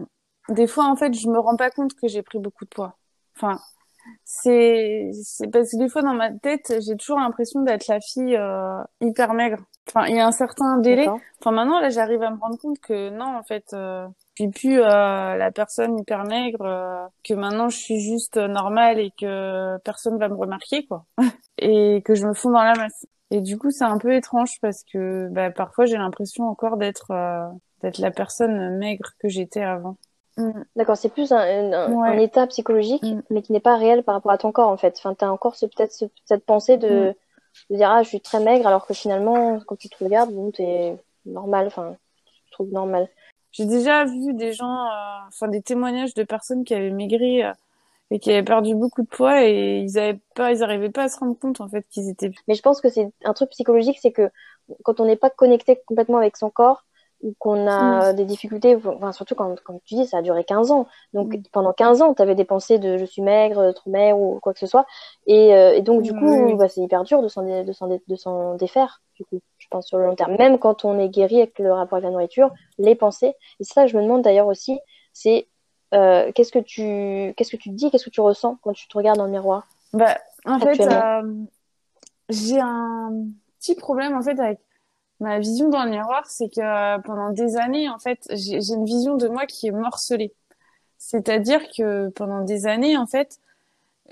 [0.49, 2.97] des fois en fait je me rends pas compte que j'ai pris beaucoup de poids.
[3.35, 3.59] Enfin,
[4.23, 8.35] c'est c'est parce que des fois dans ma tête j'ai toujours l'impression d'être la fille
[8.37, 9.57] euh, hyper maigre.
[9.89, 11.07] Enfin, il y a un certain délai.
[11.41, 14.07] Enfin maintenant là j'arrive à me rendre compte que non en fait euh,
[14.37, 18.99] je suis plus euh, la personne hyper maigre, euh, que maintenant je suis juste normale
[18.99, 21.05] et que personne va me remarquer quoi,
[21.57, 23.05] et que je me fonds dans la masse.
[23.31, 27.11] Et du coup, c'est un peu étrange parce que bah, parfois j'ai l'impression encore d'être
[27.11, 27.47] euh,
[27.81, 29.97] d'être la personne maigre que j'étais avant.
[30.37, 30.51] Mm.
[30.75, 31.37] D'accord, c'est plus un,
[31.73, 32.09] un, Ouais.
[32.09, 33.21] un état psychologique, Mm.
[33.29, 34.95] mais qui n'est pas réel par rapport à ton corps en fait.
[34.97, 37.15] Enfin, t'as encore ce, peut-être ce- cette pensée de,
[37.69, 40.51] de dire ah je suis très maigre alors que finalement quand tu te regardes bon
[40.51, 43.07] t'es normal, enfin tu te trouves normal.
[43.55, 47.53] J'ai déjà vu des gens, euh, enfin des témoignages de personnes qui avaient maigri euh,
[48.11, 51.09] et qui avaient perdu beaucoup de poids et ils avaient pas, ils arrivaient pas à
[51.09, 52.31] se rendre compte en fait qu'ils étaient.
[52.47, 54.29] Mais je pense que c'est un truc psychologique, c'est que
[54.83, 56.85] quand on n'est pas connecté complètement avec son corps,
[57.25, 60.69] ou qu'on a des difficultés, enfin, surtout quand, comme tu dis, ça a duré 15
[60.69, 60.87] ans.
[61.13, 64.39] Donc pendant 15 ans, tu avais des pensées de je suis maigre, trop maigre ou
[64.39, 64.85] quoi que ce soit.
[65.25, 67.63] Et, et donc du coup, bah, c'est hyper dur de s'en, de,
[68.07, 70.35] de s'en défaire, du coup, je pense sur le long terme.
[70.37, 73.33] Même quand on est guéri avec le rapport avec la nourriture, les pensées.
[73.59, 74.79] Et ça je me demande d'ailleurs aussi,
[75.11, 75.47] c'est
[75.95, 78.97] euh, qu'est-ce que tu qu'est-ce que tu dis, qu'est-ce que tu ressens quand tu te
[78.97, 81.33] regardes dans le miroir bah, En fait, euh,
[82.29, 83.11] j'ai un
[83.59, 84.59] petit problème en fait avec
[85.19, 88.85] ma vision dans le miroir, c'est que euh, pendant des années, en fait, j'ai une
[88.85, 90.33] vision de moi qui est morcelée.
[90.97, 93.39] C'est-à-dire que pendant des années, en fait,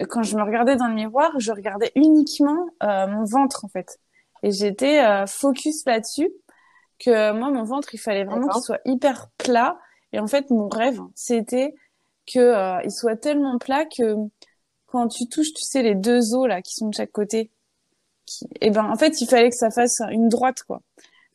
[0.09, 3.99] quand je me regardais dans le miroir, je regardais uniquement mon ventre, en fait.
[4.43, 6.29] Et j'étais focus là-dessus,
[6.99, 9.77] que moi, mon ventre, il fallait vraiment qu'il soit hyper plat
[10.13, 11.75] et en fait, mon rêve, c'était
[12.31, 14.15] que euh, il soit tellement plat que
[14.85, 17.51] quand tu touches, tu sais, les deux os là qui sont de chaque côté,
[18.25, 18.45] qui...
[18.45, 20.81] et eh ben en fait, il fallait que ça fasse une droite quoi.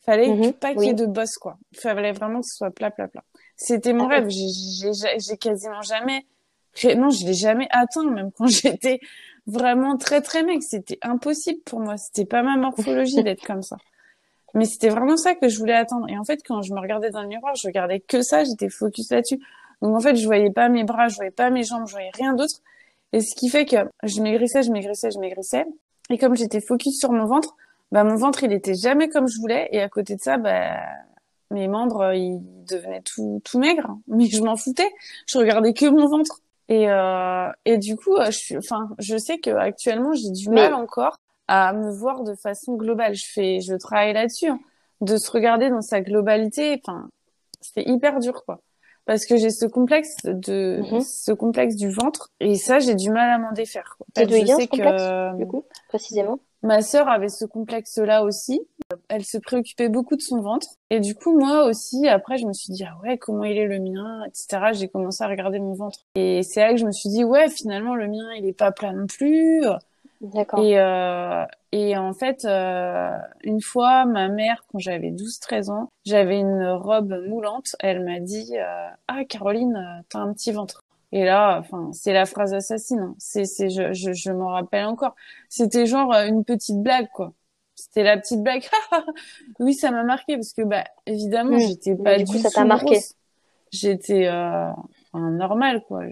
[0.05, 1.57] Fallait mm pas qu'il y ait de bosse quoi.
[1.71, 3.23] Il fallait vraiment que ce soit plat, plat, plat.
[3.55, 4.29] C'était mon ah rêve.
[4.29, 6.25] J'ai quasiment jamais,
[6.95, 8.99] non, je l'ai jamais atteint même quand j'étais
[9.45, 10.63] vraiment très très mec.
[10.63, 11.97] C'était impossible pour moi.
[11.97, 13.77] C'était pas ma morphologie d'être comme ça.
[14.55, 16.07] Mais c'était vraiment ça que je voulais attendre.
[16.09, 18.69] Et en fait, quand je me regardais dans le miroir, je regardais que ça, j'étais
[18.69, 19.39] focus là-dessus.
[19.81, 22.11] Donc en fait, je voyais pas mes bras, je voyais pas mes jambes, je voyais
[22.13, 22.55] rien d'autre.
[23.13, 25.65] Et ce qui fait que je maigrissais, je maigrissais, je maigrissais.
[26.09, 27.55] Et comme j'étais focus sur mon ventre,
[27.91, 29.69] bah mon ventre il était jamais comme je voulais.
[29.71, 30.79] Et à côté de ça, bah
[31.51, 33.97] mes membres ils devenaient tout tout maigres.
[34.07, 34.89] Mais je m'en foutais.
[35.27, 36.41] Je regardais que mon ventre.
[36.69, 40.73] Et euh, et du coup, je suis, enfin, je sais que actuellement j'ai du mal
[40.73, 43.15] encore à me voir de façon globale.
[43.15, 44.59] Je fais, je travaille là-dessus, hein,
[45.01, 46.79] de se regarder dans sa globalité.
[46.85, 47.09] Enfin,
[47.59, 48.61] c'est hyper dur, quoi.
[49.09, 51.01] Parce que j'ai ce complexe de, mhm.
[51.01, 53.97] ce complexe du ventre, et ça, j'ai du mal à m'en défaire.
[54.15, 56.37] C'est de ce complexe, du coup, précisément?
[56.61, 58.61] Ma sœur avait ce complexe-là aussi.
[59.07, 60.67] Elle se préoccupait beaucoup de son ventre.
[60.91, 63.65] Et du coup, moi aussi, après, je me suis dit, ah ouais, comment il est
[63.65, 64.73] le mien, etc.
[64.73, 66.01] J'ai commencé à regarder mon ventre.
[66.13, 68.71] Et c'est là que je me suis dit, ouais, finalement, le mien, il est pas
[68.71, 69.63] plat non plus.
[70.21, 70.59] D'accord.
[70.59, 76.39] Et, euh, et en fait, euh, une fois, ma mère, quand j'avais 12-13 ans, j'avais
[76.39, 77.75] une robe moulante.
[77.79, 80.83] Elle m'a dit euh, Ah, Caroline, euh, t'as un petit ventre.
[81.11, 82.99] Et là, enfin, c'est la phrase assassine.
[82.99, 83.15] Hein.
[83.17, 85.15] C'est, c'est, je, je, je m'en rappelle encore.
[85.47, 87.33] C'était genre euh, une petite blague, quoi.
[87.75, 88.63] C'était la petite blague.
[89.59, 91.61] oui, ça m'a marqué parce que, bah, évidemment, mmh.
[91.61, 92.99] j'étais pas du, coup, ça t'a marqué.
[93.71, 94.71] J'étais euh,
[95.13, 96.03] normal, quoi.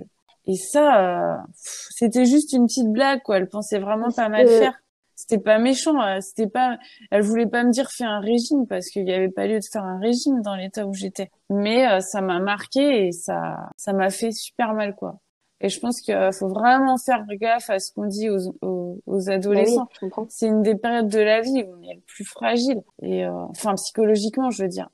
[0.48, 3.38] Et ça, euh, c'était juste une petite blague, quoi.
[3.38, 4.74] Elle pensait vraiment pas mal faire.
[5.14, 6.02] C'était pas méchant.
[6.02, 6.78] Euh, c'était pas.
[7.12, 9.66] Elle voulait pas me dire fais un régime parce qu'il y avait pas lieu de
[9.66, 11.32] faire un régime dans l'état où j'étais.
[11.50, 15.20] Mais euh, ça m'a marqué et ça, ça m'a fait super mal, quoi.
[15.60, 19.26] Et je pense qu'il faut vraiment faire gaffe à ce qu'on dit aux, aux, aux
[19.26, 19.90] bah adolescents.
[20.30, 22.84] c'est une des périodes de la vie où on est le plus fragile.
[23.02, 24.88] Et enfin psychologiquement, je veux dire.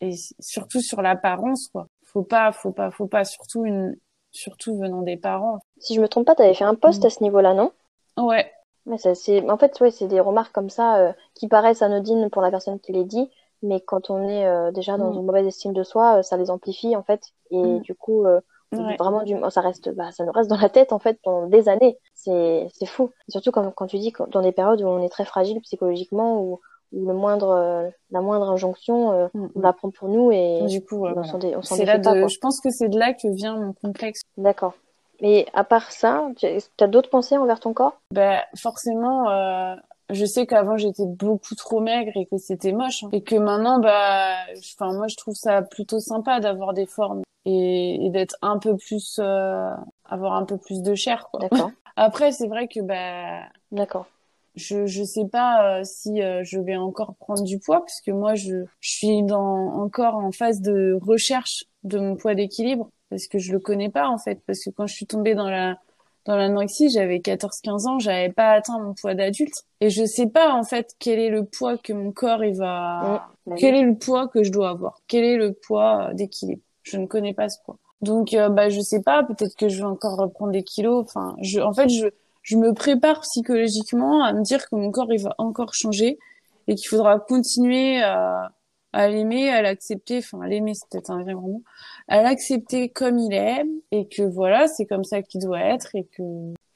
[0.00, 1.86] Et surtout sur l'apparence, quoi.
[2.04, 3.24] Faut pas, faut pas, faut pas.
[3.24, 3.94] Surtout une
[4.32, 5.60] surtout venant des parents.
[5.78, 7.70] Si je me trompe pas, tu avais fait un post à ce niveau-là, non?
[8.16, 8.50] Ouais.
[8.86, 12.30] Mais ça, c'est, en fait, ouais, c'est des remarques comme ça euh, qui paraissent anodines
[12.30, 13.30] pour la personne qui les dit,
[13.62, 15.18] mais quand on est euh, déjà dans mm.
[15.18, 17.80] une mauvaise estime de soi, euh, ça les amplifie en fait, et mm.
[17.82, 18.24] du coup,
[18.72, 21.68] vraiment, du, ça reste, bah, ça nous reste dans la tête en fait pendant des
[21.68, 21.98] années.
[22.14, 23.10] C'est, c'est fou.
[23.28, 26.40] surtout quand, quand tu dis que dans des périodes où on est très fragile psychologiquement,
[26.42, 26.60] ou
[26.92, 29.62] le moindre euh, la moindre injonction euh, mm, on mm.
[29.62, 32.70] la prend pour nous et du coup on s'en c'est là de, je pense que
[32.70, 34.22] c'est de là que vient mon complexe.
[34.36, 34.74] D'accord.
[35.20, 38.00] Mais à part ça tu as d'autres pensées envers ton corps?
[38.12, 39.74] Ben forcément euh,
[40.10, 43.08] je sais qu'avant j'étais beaucoup trop maigre et que c'était moche hein.
[43.12, 48.06] et que maintenant bah enfin moi je trouve ça plutôt sympa d'avoir des formes et,
[48.06, 49.18] et d'être un peu plus
[50.04, 51.40] avoir un peu plus de chair quoi.
[51.40, 51.70] D'accord.
[51.96, 54.06] Après c'est vrai que bah d'accord
[54.54, 58.34] je je sais pas euh, si euh, je vais encore prendre du poids puisque moi
[58.34, 63.38] je je suis dans encore en phase de recherche de mon poids d'équilibre parce que
[63.38, 64.40] je le connais pas en fait.
[64.46, 65.78] Parce que quand je suis tombée dans la
[66.24, 69.64] dans l'anorexie, j'avais 14-15 ans, j'avais pas atteint mon poids d'adulte.
[69.80, 73.28] Et je sais pas en fait quel est le poids que mon corps il va
[73.46, 76.62] mmh, quel est le poids que je dois avoir, quel est le poids euh, d'équilibre?
[76.82, 77.78] Je ne connais pas ce poids.
[78.00, 81.60] Donc bah je sais pas, peut-être que je vais encore reprendre des kilos, enfin je
[81.60, 82.08] en fait je
[82.42, 86.18] je me prépare psychologiquement à me dire que mon corps il va encore changer
[86.68, 88.52] et qu'il faudra continuer à,
[88.92, 91.62] à l'aimer, à l'accepter, enfin à l'aimer c'est peut-être un vrai mot,
[92.08, 96.04] à l'accepter comme il est et que voilà c'est comme ça qu'il doit être et
[96.04, 96.22] que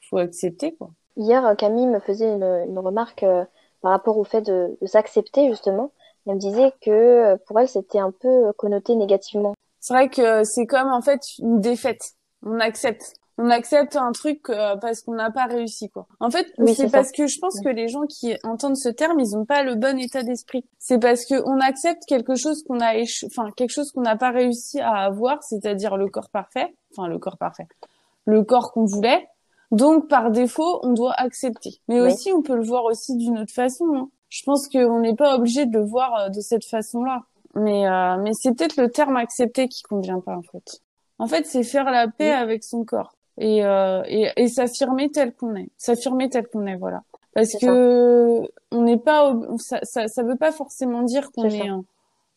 [0.08, 0.90] faut accepter quoi.
[1.16, 3.44] Hier Camille me faisait une, une remarque euh,
[3.80, 5.92] par rapport au fait de, de s'accepter justement.
[6.26, 9.54] Elle me disait que euh, pour elle c'était un peu connoté négativement.
[9.80, 12.12] C'est vrai que c'est comme en fait une défaite.
[12.44, 16.06] On accepte on accepte un truc euh, parce qu'on n'a pas réussi quoi.
[16.20, 19.20] En fait, Oui, c'est parce que je pense que les gens qui entendent ce terme,
[19.20, 20.64] ils ont pas le bon état d'esprit.
[20.78, 22.94] C'est parce que on accepte quelque chose qu'on a
[23.26, 27.18] enfin quelque chose qu'on n'a pas réussi à avoir, c'est-à-dire le corps parfait, enfin le
[27.18, 27.66] corps parfait.
[28.24, 29.28] Le corps qu'on voulait.
[29.70, 31.80] Donc par défaut, on doit accepter.
[31.88, 32.12] Mais Oui.
[32.12, 33.84] aussi on peut le voir aussi d'une autre façon.
[33.94, 34.08] hein.
[34.28, 37.22] Je pense qu'on n'est pas obligé de le voir euh, de cette façon-là.
[37.54, 40.80] Mais euh, mais c'est peut-être le terme accepter qui convient pas en fait.
[41.18, 45.34] En fait, c'est faire la paix avec son corps et, euh, et, et s'affirmer tel
[45.34, 47.02] qu'on est, s'affirmer tel qu'on est, voilà.
[47.34, 51.56] Parce que on n'est pas, ça, ça, ça veut pas forcément dire qu'on ça.
[51.56, 51.70] est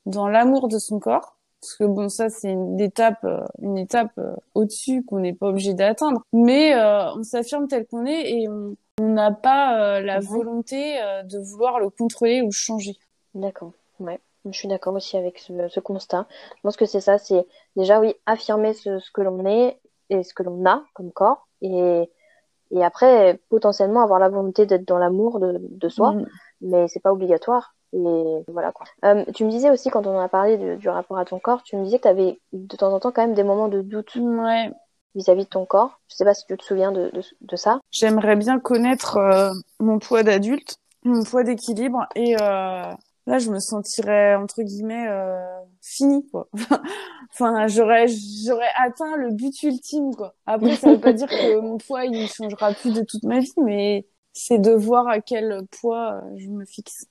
[0.05, 4.11] dans l'amour de son corps, parce que bon, ça c'est une étape, euh, une étape
[4.17, 6.21] euh, au-dessus qu'on n'est pas obligé d'atteindre.
[6.33, 10.25] Mais euh, on s'affirme tel qu'on est et on n'a pas euh, la Mhm.
[10.25, 12.97] volonté de vouloir le contrôler ou changer.
[13.33, 13.71] D'accord,
[14.01, 14.19] ouais.
[14.45, 16.25] Je suis d'accord aussi avec ce, ce constat.
[16.57, 17.45] Je pense que c'est ça, c'est
[17.75, 19.77] déjà, oui, affirmer ce, ce que l'on est
[20.09, 21.47] et ce que l'on a comme corps.
[21.61, 22.09] Et,
[22.71, 26.25] et après, potentiellement avoir la volonté d'être dans l'amour de, de soi, Mm.
[26.61, 27.73] mais c'est pas obligatoire.
[27.93, 28.85] Et voilà quoi.
[29.05, 31.39] Euh, tu me disais aussi, quand on en a parlé du, du rapport à ton
[31.39, 33.67] corps, tu me disais que tu avais de temps en temps quand même des moments
[33.67, 34.71] de doute Ouais.
[35.15, 35.99] vis-à-vis de ton corps.
[36.07, 37.79] Je sais pas si tu te souviens de, de, de ça.
[37.89, 42.93] J'aimerais bien connaître euh, mon poids d'adulte, mon poids d'équilibre, et euh,
[43.29, 45.39] là, je me sentirais entre guillemets euh,
[45.81, 46.49] fini, quoi.
[47.31, 50.35] enfin, j'aurais j'aurais atteint le but ultime, quoi.
[50.45, 53.53] Après, ça veut pas dire que mon poids il changera plus de toute ma vie,
[53.63, 57.05] mais c'est de voir à quel poids euh, je me fixe.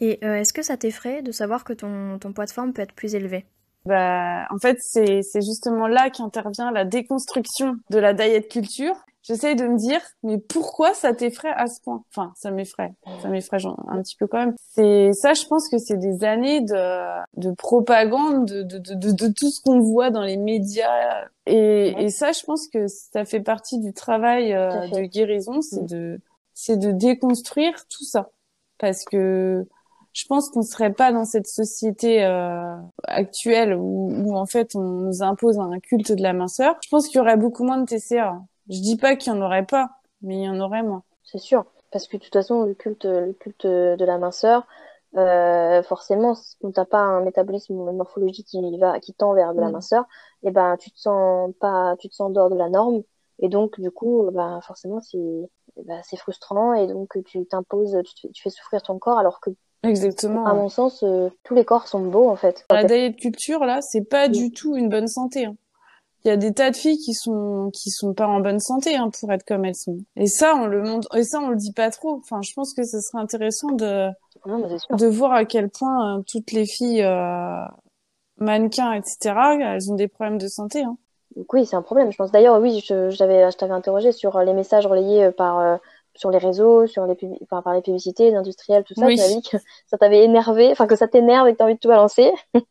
[0.00, 2.82] Et euh, est-ce que ça t'effraie de savoir que ton, ton poids de forme peut
[2.82, 3.46] être plus élevé?
[3.84, 8.94] Bah, en fait, c'est c'est justement là qu'intervient la déconstruction de la diet culture.
[9.26, 12.04] J'essaye de me dire, mais pourquoi ça t'effraie à ce point?
[12.10, 13.58] Enfin, ça m'effraie, ça m'effraie
[13.88, 14.54] un petit peu quand même.
[14.72, 17.06] C'est ça, je pense que c'est des années de
[17.36, 21.24] de propagande, de de de, de, tout ce qu'on voit dans les médias.
[21.46, 25.82] Et, et ça, je pense que ça fait partie du travail euh, de guérison, c'est
[25.82, 25.86] Mm.
[25.86, 26.20] de
[26.54, 28.30] c'est de déconstruire tout ça,
[28.78, 29.66] parce que
[30.12, 32.74] je pense qu'on serait pas dans cette société euh,
[33.04, 36.76] actuelle où, où en fait on nous impose un culte de la minceur.
[36.82, 38.40] Je pense qu'il y aurait beaucoup moins de TCA.
[38.68, 39.90] Je dis pas qu'il y en aurait pas,
[40.22, 41.02] mais il y en aurait moins.
[41.24, 44.66] C'est sûr, parce que de toute façon, le culte, le culte de la minceur,
[45.16, 49.54] euh, forcément, quand t'as pas un métabolisme ou une morphologie qui va, qui tend vers
[49.54, 49.72] de la Mm.
[49.72, 50.04] minceur,
[50.42, 53.02] et ben, tu te sens pas, tu te sens dehors de la norme,
[53.38, 55.18] et donc, du coup, ben, forcément, c'est,
[55.84, 59.18] ben, c'est frustrant, et donc, tu t'imposes, tu, te fais- tu fais souffrir ton corps,
[59.18, 59.50] alors que,
[59.82, 60.44] Exactement.
[60.46, 62.64] à mon sens, euh, tous les corps sont beaux, en fait.
[62.70, 64.32] La diet culture là, c'est pas Mm.
[64.32, 65.46] du tout une bonne santé.
[65.46, 65.56] hein.
[66.26, 68.96] Il y a des tas de filles qui sont qui sont pas en bonne santé
[68.96, 69.98] hein, pour être comme elles sont.
[70.16, 72.16] Et ça on le montre et ça on le dit pas trop.
[72.16, 74.08] Enfin, je pense que ce serait intéressant de
[74.44, 77.64] Non, de voir à quel point euh, toutes les filles euh,
[78.38, 79.56] mannequins etc.
[79.60, 80.82] elles ont des problèmes de santé.
[80.82, 80.96] Hein.
[81.36, 82.32] Donc oui, c'est un problème, je pense.
[82.32, 85.76] D'ailleurs, oui, je, je t'avais, je t'avais interrogé sur euh, les messages relayés par, euh,
[86.16, 89.06] sur les réseaux, sur les pub- enfin, par les publicités, les industriels, tout ça.
[89.06, 89.16] Oui.
[89.16, 91.78] Tu dit que ça t'avait énervé, enfin que ça t'énerve et que t'as envie de
[91.78, 92.32] tout balancer.
[92.54, 92.62] tu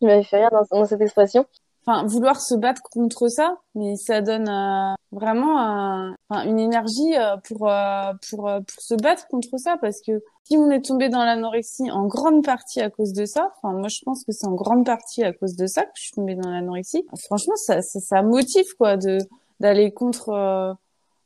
[0.00, 1.46] m'avais fait rire dans, dans cette expression.
[1.86, 7.68] Enfin, vouloir se battre contre ça, mais ça donne euh, vraiment une énergie euh, pour,
[7.68, 11.24] euh, pour, euh, pour se battre contre ça, parce que si on est tombé dans
[11.24, 14.54] l'anorexie en grande partie à cause de ça, enfin moi je pense que c'est en
[14.54, 17.06] grande partie à cause de ça que je suis tombée dans l'anorexie.
[17.26, 19.18] Franchement, ça, ça, ça motive quoi de
[19.60, 20.72] d'aller contre euh,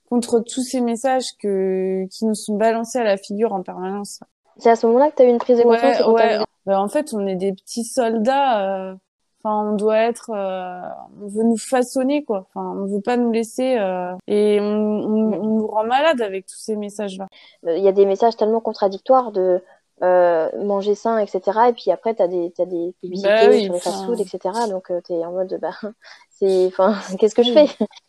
[0.09, 4.21] contre tous ces messages que qui nous sont balancés à la figure en permanence.
[4.57, 6.45] C'est à ce moment-là que t'as eu une prise de conscience Ouais, ouais.
[6.67, 8.97] Ben, en fait, on est des petits soldats.
[9.43, 10.31] Enfin, on doit être.
[10.35, 10.81] euh,
[11.23, 12.47] on veut nous façonner, quoi.
[12.55, 13.77] Enfin, on veut pas nous laisser.
[13.79, 17.27] euh, et on, on, on nous rend malade avec tous ces messages-là.
[17.67, 19.63] il y a des messages tellement contradictoires de
[20.03, 21.69] euh, manger sain, etc.
[21.71, 24.67] Et puis après, t'as des, t'as des publicités Bah oui, sur les fast-food, etc.
[24.69, 25.71] Donc euh, t'es en mode, bah,
[26.31, 27.67] c'est, enfin, qu'est-ce que je fais?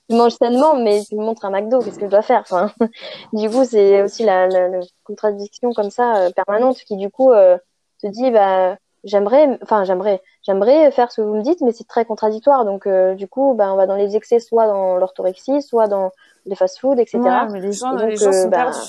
[0.09, 2.41] Je mange sainement, mais tu me montres un McDo, qu'est-ce que je dois faire?
[2.41, 2.71] Enfin,
[3.33, 7.31] du coup, c'est aussi la, la, la contradiction comme ça euh, permanente qui du coup
[7.31, 7.57] euh,
[8.01, 11.87] te dit, bah, j'aimerais, enfin, j'aimerais, j'aimerais faire ce que vous me dites, mais c'est
[11.87, 12.65] très contradictoire.
[12.65, 16.11] Donc euh, du coup, bah, on va dans les excès, soit dans l'orthorexie, soit dans
[16.45, 17.45] les fast-food, etc.
[17.45, 18.79] Ouais, mais les gens, Et donc, les gens euh, sont perdus.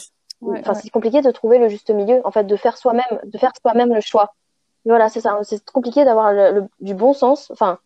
[0.40, 3.52] Ouais, c'est compliqué de trouver le juste milieu, en fait, de faire soi-même, de faire
[3.60, 4.32] soi-même le choix.
[4.86, 5.38] Et voilà, c'est ça.
[5.42, 7.50] C'est compliqué d'avoir le, le- du bon sens.
[7.50, 7.78] Enfin,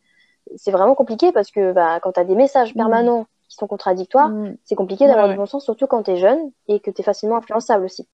[0.57, 2.79] c'est vraiment compliqué parce que bah, quand tu as des messages Mm.
[2.79, 4.57] permanents qui sont contradictoires, Mm.
[4.65, 7.01] c'est compliqué d'avoir Ouais, du bon sens, surtout quand tu es jeune et que tu
[7.01, 8.07] es facilement influençable aussi.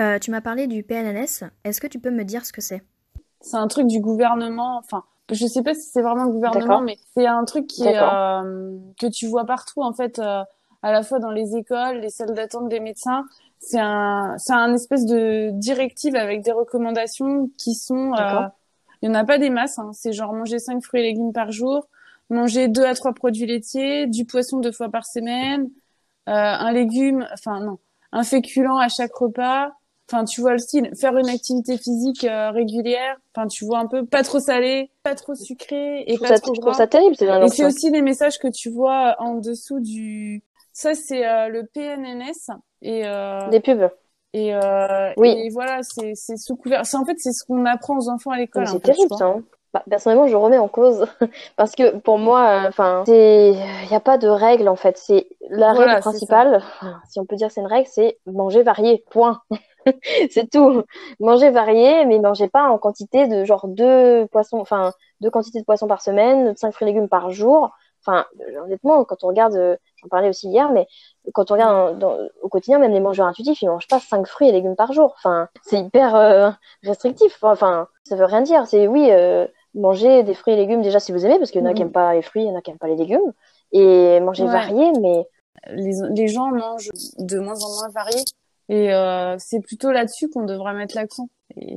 [0.00, 1.44] Euh, Tu m'as parlé du PNNS.
[1.64, 2.82] Est-ce que tu peux me dire ce que c'est?
[3.44, 4.78] C'est un truc du gouvernement.
[4.78, 7.98] Enfin, je sais pas si c'est vraiment le gouvernement, mais c'est un truc qui est,
[7.98, 10.42] euh, que tu vois partout en fait, euh,
[10.82, 13.24] à la fois dans les écoles, les salles d'attente des médecins.
[13.58, 18.12] C'est un, c'est un espèce de directive avec des recommandations qui sont.
[18.14, 18.48] euh,
[19.02, 19.78] il y en a pas des masses.
[19.78, 21.88] Hein, c'est genre manger cinq fruits et légumes par jour,
[22.30, 25.68] manger deux à trois produits laitiers, du poisson deux fois par semaine,
[26.28, 27.78] euh, un légume, enfin non,
[28.12, 29.72] un féculent à chaque repas.
[30.12, 30.90] Enfin, tu vois le style.
[31.00, 33.16] Faire une activité physique euh, régulière.
[33.34, 34.04] Enfin, tu vois un peu.
[34.04, 36.70] Pas trop salé, pas trop sucré et pas ça, trop je gras.
[36.72, 37.16] trouve ça terrible.
[37.20, 40.42] Et c'est aussi les messages que tu vois en dessous du.
[40.72, 42.50] Ça, c'est euh, le PNNS.
[42.82, 43.88] Et, euh, des pubs.
[44.34, 45.30] et, euh, Oui.
[45.30, 46.84] et voilà, c'est sous couvert.
[46.84, 48.66] C'est en fait, c'est ce qu'on apprend aux enfants à l'école.
[48.66, 49.24] C'est je terrible ça.
[49.26, 49.42] hein.
[49.72, 51.04] Bah, personnellement, je remets en cause
[51.56, 54.96] parce que pour moi, euh, enfin, c'est, il n'y a pas de règle en fait.
[54.98, 56.62] C'est la Voilà, règle principale,
[57.08, 59.04] si on peut dire que c'est une règle, c'est manger varié.
[59.10, 59.40] Point.
[60.30, 60.82] c'est tout.
[61.20, 65.64] Manger varié, mais mangez pas en quantité de genre deux poissons, enfin deux quantités de
[65.64, 67.70] poissons par semaine, cinq fruits et légumes par jour.
[68.06, 70.86] Enfin, euh, honnêtement, quand on regarde, euh, j'en parlais aussi hier, mais
[71.32, 74.48] quand on regarde dans- au quotidien, même les mangeurs intuitifs, ils mangent pas cinq fruits
[74.48, 75.14] et légumes par jour.
[75.16, 76.50] Enfin, c'est hyper euh,
[76.82, 77.38] restrictif.
[77.42, 78.66] Enfin, ça veut rien dire.
[78.66, 81.64] C'est oui, euh, manger des fruits et légumes déjà si vous aimez, parce qu'il y
[81.64, 81.86] en a qui Mhm.
[81.88, 83.32] aiment pas les fruits, il y en a qui aiment pas les légumes,
[83.72, 84.50] et manger Ouais.
[84.52, 85.26] varié, mais
[85.70, 88.22] les, les gens mangent de moins en moins variés.
[88.68, 91.28] Et euh, c'est plutôt là-dessus qu'on devrait mettre l'accent.
[91.56, 91.76] Et,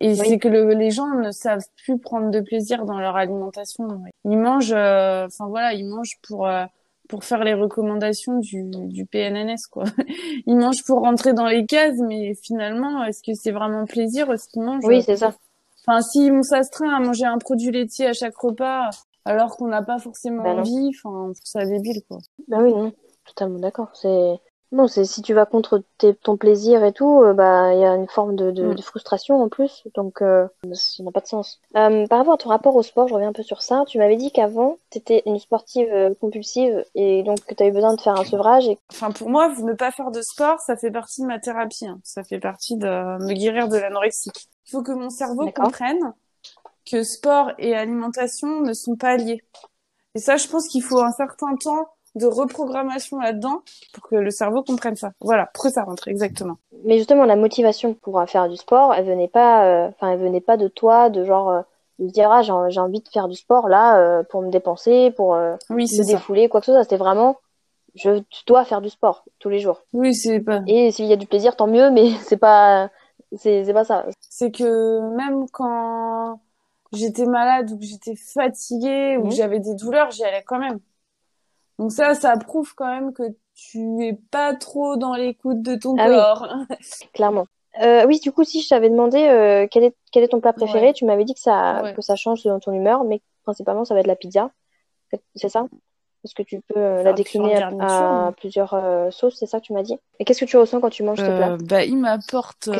[0.00, 3.88] et c'est que le- les gens ne savent plus prendre de plaisir dans leur alimentation.
[4.24, 6.64] Ils mangent, euh, enfin voilà, ils mangent pour euh,
[7.08, 9.84] pour faire les recommandations du, du PNNS quoi.
[10.46, 14.48] Ils mangent pour rentrer dans les cases, mais finalement, est-ce que c'est vraiment plaisir ce
[14.48, 14.84] qu'ils mangent?
[14.84, 15.34] Oui, c'est ça.
[15.86, 18.90] Enfin, si on s'astreint à manger un produit laitier à chaque repas,
[19.24, 20.58] alors qu'on n'a pas forcément non.
[20.60, 22.18] envie, enfin, ça débile quoi.
[22.48, 22.92] Bah oui, non,
[23.26, 23.90] totalement d'accord.
[23.94, 24.38] C'est
[24.72, 27.84] non, c'est si tu vas contre tes- ton plaisir et tout, euh, bah il y
[27.84, 28.74] a une forme de, de, Mm.
[28.74, 31.60] de frustration en plus, donc euh, ça n'a pas de sens.
[31.76, 33.84] Euh, par rapport à ton rapport au sport, je reviens un peu sur ça.
[33.86, 37.72] Tu m'avais dit qu'avant, tu étais une sportive compulsive et donc que tu as eu
[37.72, 40.76] besoin de faire un sevrage et Enfin, pour moi, ne pas faire de sport, ça
[40.76, 41.86] fait partie de ma thérapie.
[41.86, 42.00] hein.
[42.02, 44.30] Ça fait partie de me guérir de l'anorexie.
[44.66, 46.14] Il faut que mon cerveau comprenne
[46.90, 49.42] que sport et alimentation ne sont pas liés.
[50.14, 53.62] Et ça, je pense qu'il faut un certain temps de reprogrammation là-dedans
[53.94, 55.12] pour que le cerveau comprenne ça.
[55.20, 56.56] Voilà, pour ça rentre, exactement.
[56.84, 60.20] Mais justement, la motivation pour euh, faire du sport, elle venait pas, euh, enfin, elle
[60.20, 61.62] venait pas de toi, de genre, euh,
[61.98, 65.30] de dire, ah, j'ai envie de faire du sport là, euh, pour me dépenser, pour
[65.70, 66.82] Oui, me défouler, quoi que ce soit.
[66.82, 67.36] C'était vraiment,
[67.94, 69.82] je dois faire du sport tous les jours.
[69.92, 70.60] Oui, c'est pas.
[70.66, 72.90] Et s'il y a du plaisir, tant mieux, mais c'est pas,
[73.36, 74.04] c'est pas ça.
[74.20, 76.40] C'est que même quand
[76.92, 79.28] j'étais malade ou que j'étais fatiguée ou Mhm.
[79.30, 80.78] que j'avais des douleurs, j'y allais quand même.
[81.78, 83.22] Donc ça, ça prouve quand même que
[83.54, 86.14] tu es pas trop dans l'écoute de ton Ah oui.
[86.14, 86.48] corps.
[87.14, 87.46] Clairement.
[87.82, 90.52] Euh, oui, du coup, si je t'avais demandé euh, quel est quel est ton plat
[90.52, 90.92] préféré, Ouais.
[90.92, 91.94] tu m'avais dit que ça Ouais.
[91.94, 94.50] que ça change selon ton humeur, mais principalement ça va être la pizza.
[95.34, 95.66] C'est ça?
[96.24, 98.76] Est-ce que tu peux euh, la décliner à, plusieurs
[99.10, 99.98] sauces, c'est ça que tu m'as dit?
[100.18, 101.56] Et qu'est-ce que tu ressens quand tu manges ce plat?
[101.60, 102.70] Bah, il m'apporte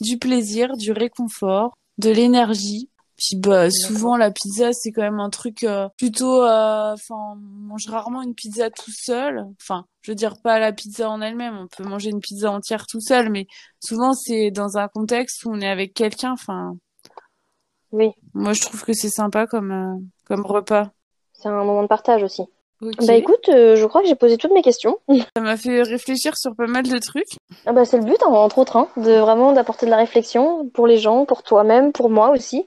[0.00, 2.88] du plaisir, du réconfort, de l'énergie.
[3.24, 7.36] Puis bah souvent la pizza c'est quand même un truc euh, plutôt euh, enfin on
[7.36, 9.44] mange rarement une pizza tout seul.
[9.60, 12.84] Enfin, je veux dire pas la pizza en elle-même, on peut manger une pizza entière
[12.86, 13.46] tout seul mais
[13.80, 16.74] souvent c'est dans un contexte où on est avec quelqu'un enfin
[17.92, 20.90] Oui, moi je trouve que c'est sympa comme euh, comme repas.
[21.32, 22.42] c'est un moment de partage aussi.
[23.06, 24.98] Bah écoute, euh, je crois que j'ai posé toutes mes questions.
[25.36, 27.38] Ça m'a fait réfléchir sur pas mal de trucs.
[27.64, 30.68] Ah bah c'est le but, hein, entre autres, hein, de vraiment d'apporter de la réflexion
[30.70, 32.66] pour les gens, pour toi-même, pour moi aussi.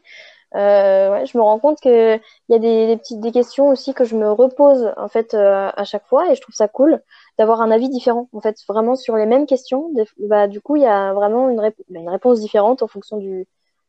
[0.56, 3.68] Euh, ouais, je me rends compte que il y a des, des petites des questions
[3.70, 6.70] aussi que je me repose en fait euh, à chaque fois et je trouve ça
[6.70, 7.02] cool
[7.38, 9.90] d'avoir un avis différent en fait vraiment sur les mêmes questions.
[9.94, 12.88] Des- Bah du coup il y a vraiment une, rép- bah, une réponse différente en
[12.88, 13.48] fonction du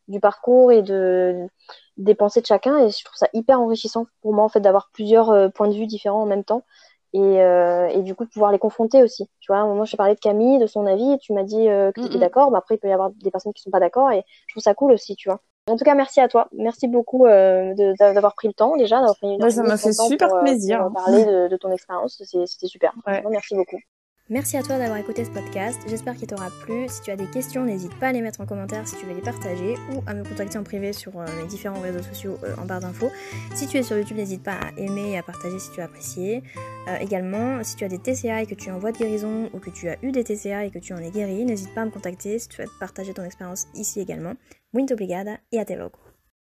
[0.08, 1.46] du parcours et de
[1.98, 4.90] des pensées de chacun et je trouve ça hyper enrichissant pour moi en fait d'avoir
[4.92, 6.64] plusieurs euh, points de vue différents en même temps
[7.12, 9.28] et, et du coup de pouvoir les confronter aussi.
[9.40, 11.44] Tu vois, à un moment, je parlé de Camille, de son avis, et tu m'as
[11.44, 13.70] dit que tu étais d'accord, mais après, il peut y avoir des personnes qui sont
[13.70, 15.40] pas d'accord, et je trouve ça cool aussi, tu vois.
[15.68, 16.48] En tout cas, merci à toi.
[16.52, 19.82] Merci beaucoup euh, d'avoir pris le temps déjà, d'avoir pris une Ouais, ça m'a de
[19.82, 20.80] ton fait super pour, euh, plaisir.
[20.84, 22.22] pour parler de, de ton expérience.
[22.24, 22.92] C'était super.
[23.06, 23.22] Ouais.
[23.30, 23.78] Merci beaucoup.
[24.28, 26.88] Merci à toi d'avoir écouté ce podcast, j'espère qu'il t'aura plu.
[26.88, 29.14] Si tu as des questions, n'hésite pas à les mettre en commentaire si tu veux
[29.14, 32.56] les partager ou à me contacter en privé sur euh, mes différents réseaux sociaux euh,
[32.60, 33.08] en barre d'infos.
[33.54, 35.84] Si tu es sur YouTube, n'hésite pas à aimer et à partager si tu as
[35.84, 36.42] apprécié.
[36.88, 39.48] Euh, également, si tu as des TCA et que tu es en voie de guérison
[39.54, 41.82] ou que tu as eu des TCA et que tu en es guéri, n'hésite pas
[41.82, 44.32] à me contacter si tu souhaites partager ton expérience ici également.
[44.72, 46.05] Muito obrigada et à te logo.